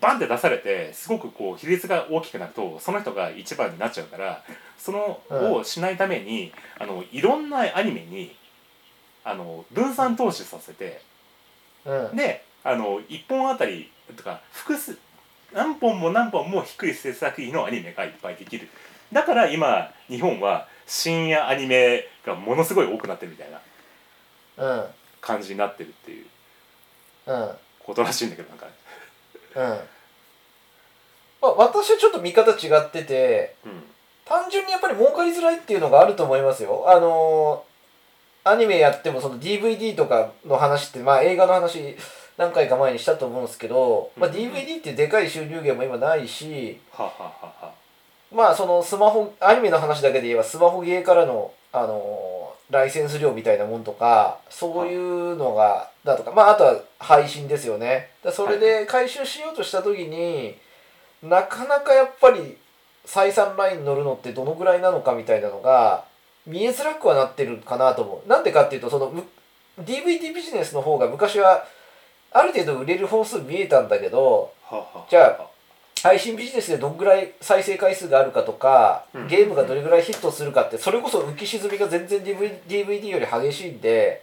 [0.00, 4.42] バンって出されてすごくこう比率が大きくなるとその人が一番になっちゃうから
[4.76, 5.52] そのうん。
[5.52, 8.34] をしないためにあのいろんなアニメに
[9.22, 11.00] あの分散投資させて
[11.84, 12.16] うん。
[12.16, 14.98] であの1本あたりとか複数
[15.52, 18.68] 何本も何本も低い制作費のアニメがいっぱいできる。
[19.12, 23.60] だから今日本は深夜アニメがものすごい多くなってるみたいな。
[24.56, 24.84] うん
[25.24, 26.26] 感じになってるっていう
[27.26, 27.50] うん
[27.84, 28.66] ことらしいんだけどなんか。
[29.56, 29.80] うん。
[31.40, 33.82] まあ私はちょっと見方違っててうん
[34.24, 36.84] 単純にやっぱり儲かりづらいっていうのがあると思いますよ。
[36.86, 37.74] あのー
[38.46, 41.96] アニメやってもその DVD とかの話ってまあ映画の話
[42.36, 47.32] 何回か前にしたと思うんですけど、まあ、うん DVD ってでかい収入源も今ないしははは
[47.62, 47.72] は
[48.30, 58.10] まあそのスマホアニメの話だけで言えばスマホゲーからの、あのーライセンス料みたいなもんとかそういうのがだとかまああとは配信ですよね。
[58.22, 60.56] だそれで回収しようとした時に
[61.22, 62.56] なかなかやっぱり
[63.06, 66.04] 採算ラインに乗るのってどのぐらいなのかみたいなのが
[66.46, 68.28] 見えづらくはなってるかなと思う。
[68.28, 69.24] なんでかっていうとそのむ
[69.80, 71.66] DVD ビジネスの方が昔は
[72.32, 74.52] ある程度売れる本数見えたんだけど
[75.08, 75.53] じゃあ
[76.04, 79.26] 配信ビジネスでどんぐらい再生回数があるかとか、うん。
[79.26, 84.22] ゲームがどれぐらいヒットするかってそれこそ浮き沈みが全然 DVD, より激しいんで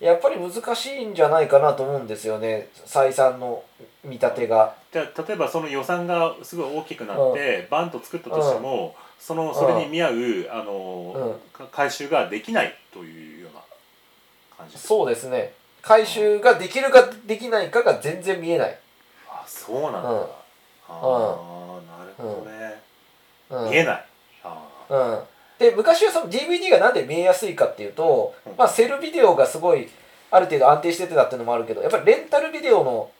[0.00, 3.62] やっぱり難しいんじゃないかなと思うんですよね採算の
[4.02, 4.74] 見立てが。
[4.90, 10.14] じゃあ例えばその予算がすごい大きくなって、バンと作ったとしても、そのそれに見合う
[10.50, 13.60] あの、か回収ができないというような
[14.56, 14.78] 感じ。
[14.78, 15.52] そうですね。
[15.82, 18.78] 回収ができるかできないかが全然見えない。
[19.28, 20.39] あそうなんだ、うん
[20.90, 22.82] ああなるほどね、
[23.50, 23.70] うん。
[23.70, 24.04] 見えない。
[24.42, 25.22] あうん、
[25.58, 28.52] で昔はその DVD がなんで見えやすいかっていうと、うん。
[28.56, 29.88] まあ、セルビデオがすごい
[30.30, 33.10] ある程度安定しててたっていうのもあるけどやっぱりレンタルビデオの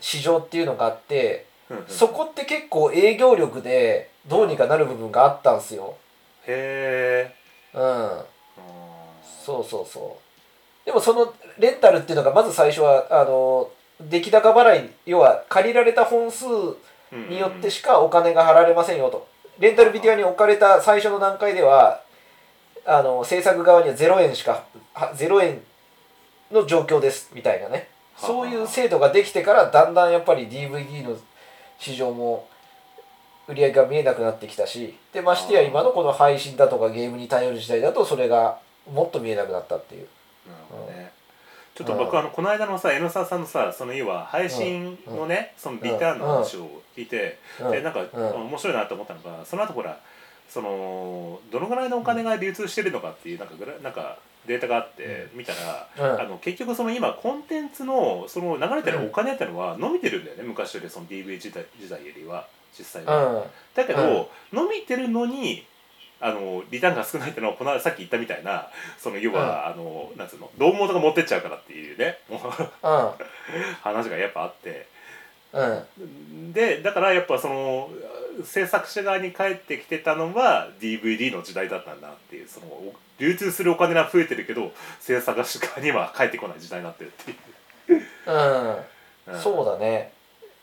[0.00, 1.46] 市場っていうのがあって
[1.86, 5.96] そこって結構営業力でどうにかなる部分があったんすよ。
[6.46, 7.34] へえ
[7.74, 8.24] うん、
[9.44, 10.18] そうそうそ
[10.84, 10.86] う。
[10.86, 13.70] でもそのレンタルっていうのがまず最初はあの
[14.00, 16.46] 出来高払い要は借りられた本数
[17.12, 19.26] によってしかお金が払われませんよと。
[19.58, 22.02] レンタルビデオに置かれた最初の段階では
[22.86, 25.60] あの制作側には0円しかは0円
[26.50, 27.88] の状況ですみたいなね。
[28.14, 28.26] はあ。
[28.26, 31.16] そういう制度ができてからだんだんやっぱり DVD の
[31.78, 32.48] 市場も
[33.48, 38.58] 売り上げが見えなくなってきたしでましてや今のこの配信だとかゲームに頼る時代だとそれが
[38.90, 40.06] もっと見えなくなったっていう。
[40.46, 40.99] なるほどね
[41.74, 42.18] ちょっと僕、うん。
[42.18, 47.70] あのこの間のさ江野沢さんのさその要は配信のね、そのリターンの話を聞いて、うん。
[47.70, 48.42] でなんか、うん。
[48.46, 49.98] 面白いなと思ったのがその後ほら
[50.48, 56.20] そのどのぐらいのお金が流通してるのかっていうなんかグラなんかデータがあって見たら、うん。
[56.20, 62.46] あの結局その今コンテンツのその流れてるお金ってのは伸びてるんだよね昔よりその DV 時代時代よりは
[62.76, 63.24] 実際は。
[63.24, 63.42] うん。
[63.74, 65.64] だけど、伸びてるのに
[66.20, 68.68] あのリターンが少ないっていうのはこのさっき言ったみたいな
[68.98, 73.10] その要は、あのなんつうの胴元が持ってっちゃうからっていうねもううん。
[73.82, 74.86] 話がやっぱあって。
[75.52, 76.52] うん。
[76.52, 77.90] でだからやっぱその
[78.44, 82.66] 制作者側に返ってきてたのは DVD の時代だったんだっていうその
[83.18, 87.30] 流通するお金が増えてるけど制作者側には返ってこない時代になってるって
[87.92, 88.02] いう。
[88.26, 89.34] うん。
[89.34, 89.40] うん。
[89.40, 90.12] そうだね。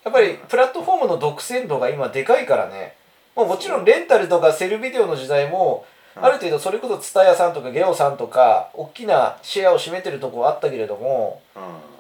[0.04, 2.96] やっぱりプラットフォームの独占度が今でかいからね
[3.38, 5.86] もうもちろんレンタルとかセルビデオの時代も
[6.18, 6.26] うん。
[6.26, 11.42] ある程度それこそ蔦屋さんとかゲオさんとか大きなシェアを占めてるとこはあったけれども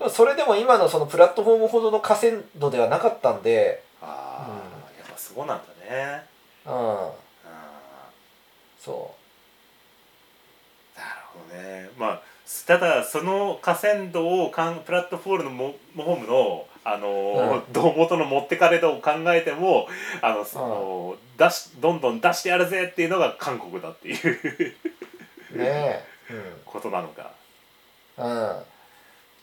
[0.01, 0.09] うん。
[0.09, 4.55] それでも今のそのプラットフォームほどの河川度ではなかったんでああ、うん
[4.99, 5.63] やっぱそうなんだ
[5.95, 6.23] ね。
[6.65, 6.73] うん。
[6.73, 7.09] うん。
[8.79, 9.13] そ
[10.97, 11.89] なるほどね。
[11.97, 12.21] まあ
[12.65, 19.87] ただその河川度をかんプラットフォームのモホームのあのー胴元の持ってかれ度を考えても
[20.21, 24.75] あのその、出しどんどん出してやるぜっていうのが韓国だっていう
[25.53, 25.99] うね
[26.65, 27.31] ことなのか。
[28.17, 28.63] えうんうん。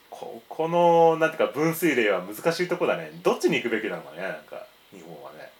[0.08, 3.10] ここのなんていうか分水嶺は難しいとこだね。
[3.22, 5.50] どっちに行くべきなのかねなんか日本はね。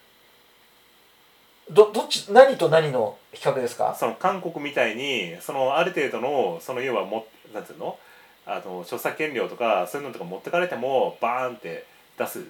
[1.71, 3.95] どどっち何と何の比較ですか？
[3.99, 7.99] その韓国みたいにそのある程度のその要はもなんていうの？
[8.47, 11.87] あの著作権料とかそういうのとか持ってかれてもバーンって
[12.19, 12.41] 出す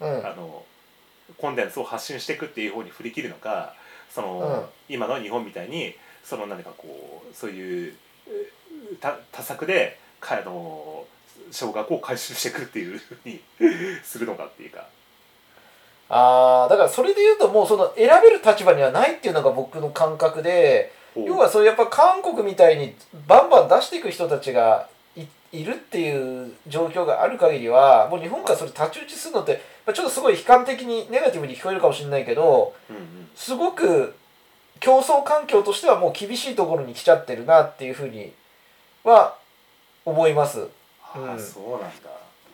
[0.00, 0.64] うんあの
[1.36, 3.74] コンテンツを発信していくっていう方に振り切るのか
[4.10, 7.94] その、うん今の日本みたいにその何かこうそういう
[9.30, 11.04] 多作でかあの
[11.52, 13.40] 小学を回収していくっていうふうに
[14.02, 14.88] するのかっていうか。
[16.12, 22.94] ああだからそれで言うともうその選べる立場にはないっていうのが僕の感覚で要はそうやっぱ韓国みたいに
[23.26, 34.14] バンバン出していく人たちがいいるっていう状況がある限りはもう日本からそれ太刀打ちするのってまあちょっとすごい悲観的にネガティブに聞こえるかもしれないけどうんうんすごく
[34.78, 38.32] 競争環境としてはもう厳しいところに来ちゃってるなっていうふうに
[39.04, 39.36] は
[40.04, 40.68] 思います。
[41.02, 41.86] ああ、うんそうなんだ。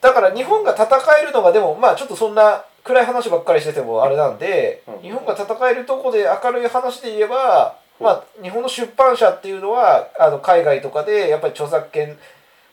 [0.01, 0.87] だから日本が戦
[1.21, 12.19] えるのがでもまあちょっとそんな暗い話ばっかりしててもあれなんで、うん日本が戦えるとこで明るい話で言えば、まあ日本の出版社っていうのはあの海外とかでやっぱり著作権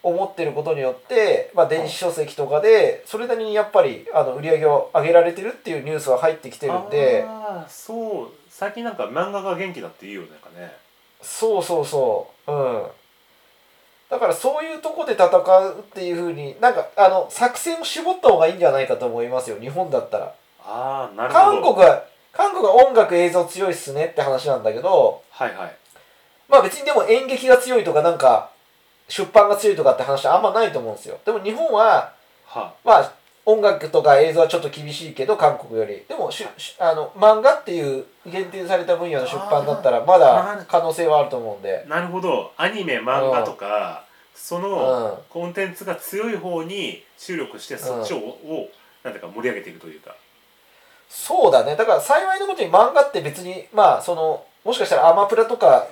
[0.04, 7.26] を持ってることによって、まあ、電子書籍とかでそれなりにやっぱりあの売り上げを上げられてるっていうニュースは入ってきてるんで。
[7.26, 8.28] ああそう。
[8.50, 10.74] 最近なんか漫画が元気だって言うよねかね。
[11.22, 12.52] そうそうそう。
[12.52, 12.84] うん。
[14.10, 19.58] だからそういうとこで戦うっていうふうになんかあの作戦を絞った方がいいんじゃないかと思いますよ。
[19.60, 20.36] 日本だったら。
[20.66, 21.74] ああなる韓ほど。
[21.76, 22.04] 国は
[22.36, 25.76] 韓国は音楽映像強いっすねって話なんだけどはいはい。
[26.50, 28.50] まあ別にでも演劇が強いとかなんか
[29.08, 31.20] 出版が強いとかって話はあんまないと思うんですよ。
[31.26, 32.14] でも日本は
[32.46, 33.14] はまあ
[33.46, 36.04] 音楽とか映像はちょっと厳しいけど韓国より。
[36.08, 41.86] でもししあの漫画っていう限定された分野の出版だったらまだ可能性はあると思うんで。
[41.88, 42.52] なるほど。
[42.58, 44.62] アニメ漫画とかそうん。
[44.64, 48.70] のコンテンツが強い方に注力してそっちを,、を
[49.04, 50.16] なんうか盛り上げていくというか
[51.14, 51.76] そうだね。
[51.76, 55.88] だから幸いのことに漫画って別にまあそのもしかしたらアマプラとか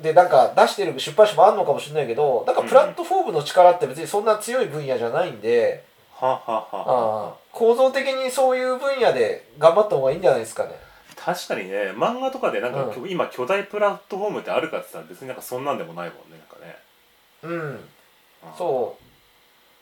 [0.00, 5.84] でなんか出してる出版社もあるのかもしれないけどなんかプラットフォームの力って別にそんな強い分野じゃないんで、
[6.18, 6.66] はははは。
[6.72, 10.70] ああ構造的にそういう分野で頑張った方がいいんじゃないですかね。
[11.14, 11.92] 確かにね。
[11.94, 16.76] 漫画とかでなんか、う今巨大プラットフォームってあるかって言ったら別になんかそんなんでもないもんねなんかね。
[17.42, 17.80] うん、う
[18.56, 19.03] そう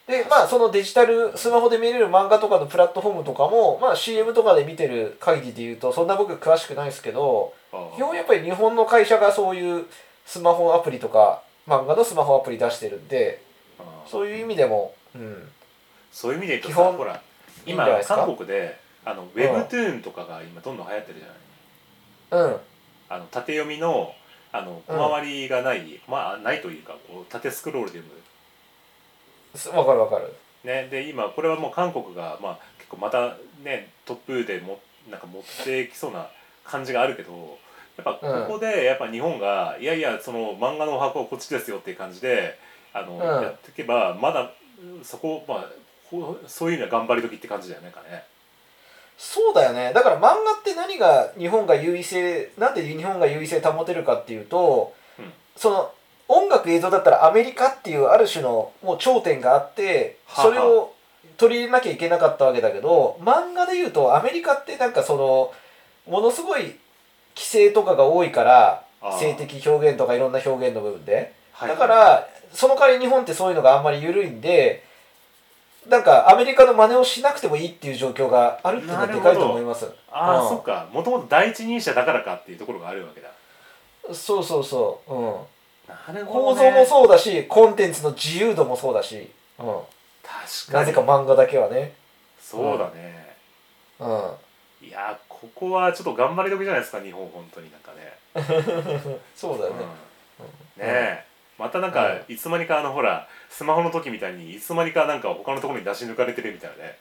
[0.06, 9.86] でまあそのデジタルスマホで見れる漫画とかのプラットフォームとかも、まあ、CM とかで見てる限りで言うとそんな僕詳しくないですけどあ基本やっぱり日本の会社がそういう
[10.26, 13.42] スマホアプリとか漫画のスマホアプリ出してるんで
[13.78, 15.48] あそういう意味でも、うん、
[16.10, 17.22] そういう意味で言うと基本さほら
[17.64, 22.48] 今韓国であのウェブトゥーンとかが今どんどん流行ってるじゃない？
[22.48, 22.56] うん。
[23.08, 24.12] あの縦読みの
[24.52, 28.21] あの小回りがない、まあないというかこう縦スクロールで読むす
[29.74, 30.34] わかるわかる。
[30.64, 34.80] ね、で今これはもう韓国が、まあ、結構またねトップでも
[35.10, 36.28] なんか持ってきそうな
[36.64, 37.58] 感じがあるけど
[37.96, 42.58] やっぱここでやっぱ日本が、いやいやその漫画のお箱はこっちですよっていう感じで
[42.94, 43.18] あの、ん。
[43.18, 45.66] やっていけばまだうんそこ、まあ、
[46.46, 48.24] そういうのは頑張り時って感じだよねかね。
[49.18, 49.92] そうだよね。
[49.94, 55.32] だから漫画って何が日本が優位性なんで日本が優位性保てるかっていうと、うん。
[55.56, 55.92] その
[56.32, 60.92] 音楽映像だったらアメリカっていうある種のもう頂点があってそれを
[61.36, 65.52] 取り入れなきゃいけなかったわけだけど漫画で言うとアメリカってなんかその
[66.10, 66.62] ものすごい
[67.34, 68.84] 規制とかが多いから
[69.18, 71.34] 性的表現とかいろんな表現の部分で。
[71.52, 71.68] はい。
[71.68, 74.84] だからその代わり日本ってそういうのがあんまり緩いんで
[75.88, 79.90] なんかアメリカの真似をしなくてもいいっていう状況があるっていうのはでかいと思います。
[80.10, 80.48] ああ、うん。
[80.48, 80.88] そっか。
[80.92, 83.28] もともと第一人者だからかっていうところがあるわけだ。
[84.12, 85.34] そうそうそう、うん、
[86.12, 89.66] なる構造もそうだしコンテンツの自由度もそうだし、うん、
[90.22, 90.74] 確かに。
[90.74, 91.94] なぜか漫画だけはね、
[92.40, 93.36] そうだね、
[93.98, 94.04] う
[94.84, 98.12] ん、いやここはちょっと頑張り時じゃないですか日本本当になんかね。
[99.34, 99.76] そうだよね、
[100.40, 100.46] うん。
[100.46, 101.24] ねえ。
[101.58, 106.98] またなんか、ういつまにかあのほらスマホの時みたいにいつまにかなんか他のところに出し抜かれてるみたいなね。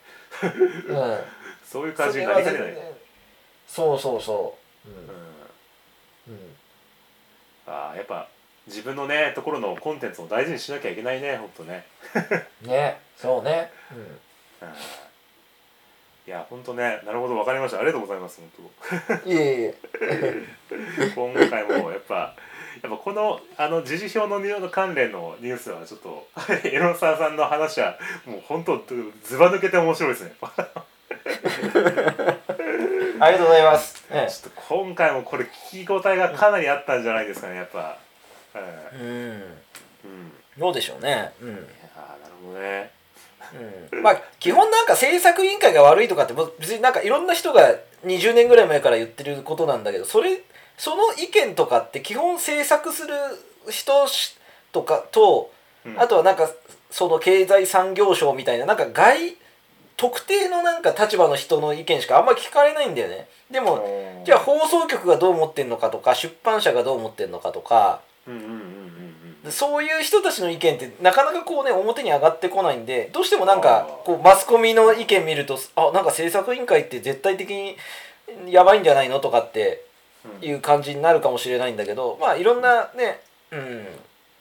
[0.87, 1.23] うん。
[1.63, 2.77] そういう感じになりかねない、
[3.67, 5.09] そうそうそう、うん、うん。
[6.27, 6.55] うん、
[7.67, 8.27] ああやっぱ
[8.67, 11.85] 自分のねところのコンテンツを大事にしなきゃいけないねほんとね、
[12.61, 14.71] ねそうね、うん、い
[16.27, 17.77] やほんとねなるほどわかりました。
[17.77, 18.69] ありがとうございます本
[19.25, 19.75] うん、いえいえ
[21.15, 22.35] 当 今回もやっぱ
[22.83, 26.27] やっぱこのあの時事表のニュース関連のニュースはちょっと
[26.67, 28.81] エロサーさんの話はもう本当
[29.23, 30.33] ずば抜けて面白いですね。
[33.19, 37.99] ありがとうございます、えちょっと今回もこれ聞き応えがかなりあったんじゃないですかねやっぱ、
[38.55, 38.97] ええ
[40.03, 41.31] うんうんどうでしょうね。
[41.41, 41.49] うん。
[41.49, 42.91] いやーなるほどね。
[43.91, 44.03] うん。
[44.03, 47.75] まあ基本なんか制作委員会が悪いとかって別になんかいろんな人が
[48.05, 50.41] 20年ぐらい前から言ってることなんだけどそれ
[50.77, 53.13] その意見とかって基本制作する
[53.69, 54.37] 人し
[54.71, 55.51] とかと
[55.85, 55.99] うん。
[55.99, 56.49] あとはなんか
[56.89, 59.35] その経済産業省みたいななんか外
[59.97, 63.27] 特定のなんか立場の人の意見しかあんまり聞かれないんだよね。
[63.49, 68.55] でもじゃあ放送局がどう思ってんのかとか出版社がどう思ってんのかとかうんうんうんうん
[69.45, 77.75] うんそういう人たちの意見ってなかなかこうね表に上がってこないんでどうしてもなんかこうマスコミの意見見るとあなんか制作委員会って絶対的に
[78.47, 79.83] やばいんじゃないのとかって
[80.23, 83.87] うんいう感じになるかもしれないんだけどまあいろんなね、うん、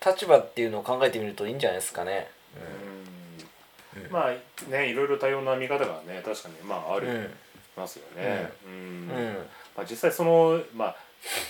[0.05, 2.29] 立場っていうのを考えてみるといいんじゃないですかね。
[3.95, 7.29] うんまあねいろいろ多様な見方がね確かにまああうんり
[7.77, 8.51] ますよね。
[8.67, 9.35] うんうん
[9.77, 10.97] まあ、実際そのまあ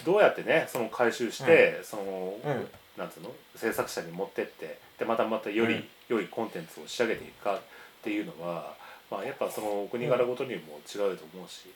[0.04, 2.68] どうやってねその回収して、その、うん。
[2.98, 3.30] なんつうの？
[3.56, 5.84] 制作者に持ってってでまたまたよりうん。
[6.08, 7.60] 良いコンテンツを仕上げていくかっ
[8.02, 8.74] ていうのは、
[9.10, 11.70] まあ、やっぱそのお国柄ごとにも違うと思うし、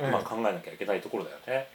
[0.00, 0.10] うん。
[0.10, 1.68] まあ、考えなきゃいけないところだよね。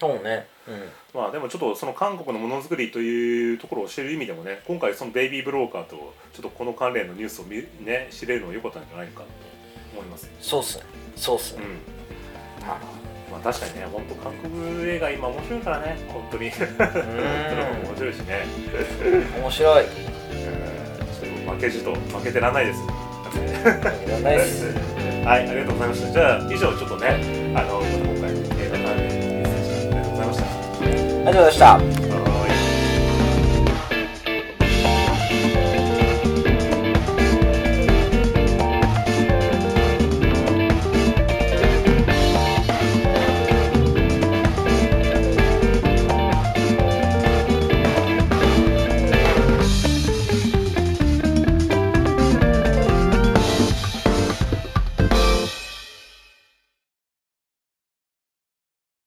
[0.00, 0.88] そうね、うん。
[1.14, 9.26] まあでもちょっとその韓国のものづくりというところを知る意味でもね今回そのベイビーブローカーとちょっとこの関連のニュースを見ね知れるのは良かったんじゃないかと
[9.94, 10.28] 思います。
[10.40, 10.84] そうっすね。
[11.16, 13.03] そうっすね、うん
[13.34, 16.44] まあ確かにね本当韓国映画今面白いからね本当に。
[16.54, 18.46] 面白いしね。
[19.40, 19.84] 面白い。
[19.84, 19.90] うん。
[19.90, 22.80] ちょっと負けじと負けてらんないです。
[25.24, 26.12] はいありがとうございました。
[26.12, 27.08] じゃあ以上ちょっとね
[27.56, 29.96] あの今回の映画関連のニュースでした。
[29.96, 30.44] ありがとうございました。
[30.44, 32.03] ありがとうございました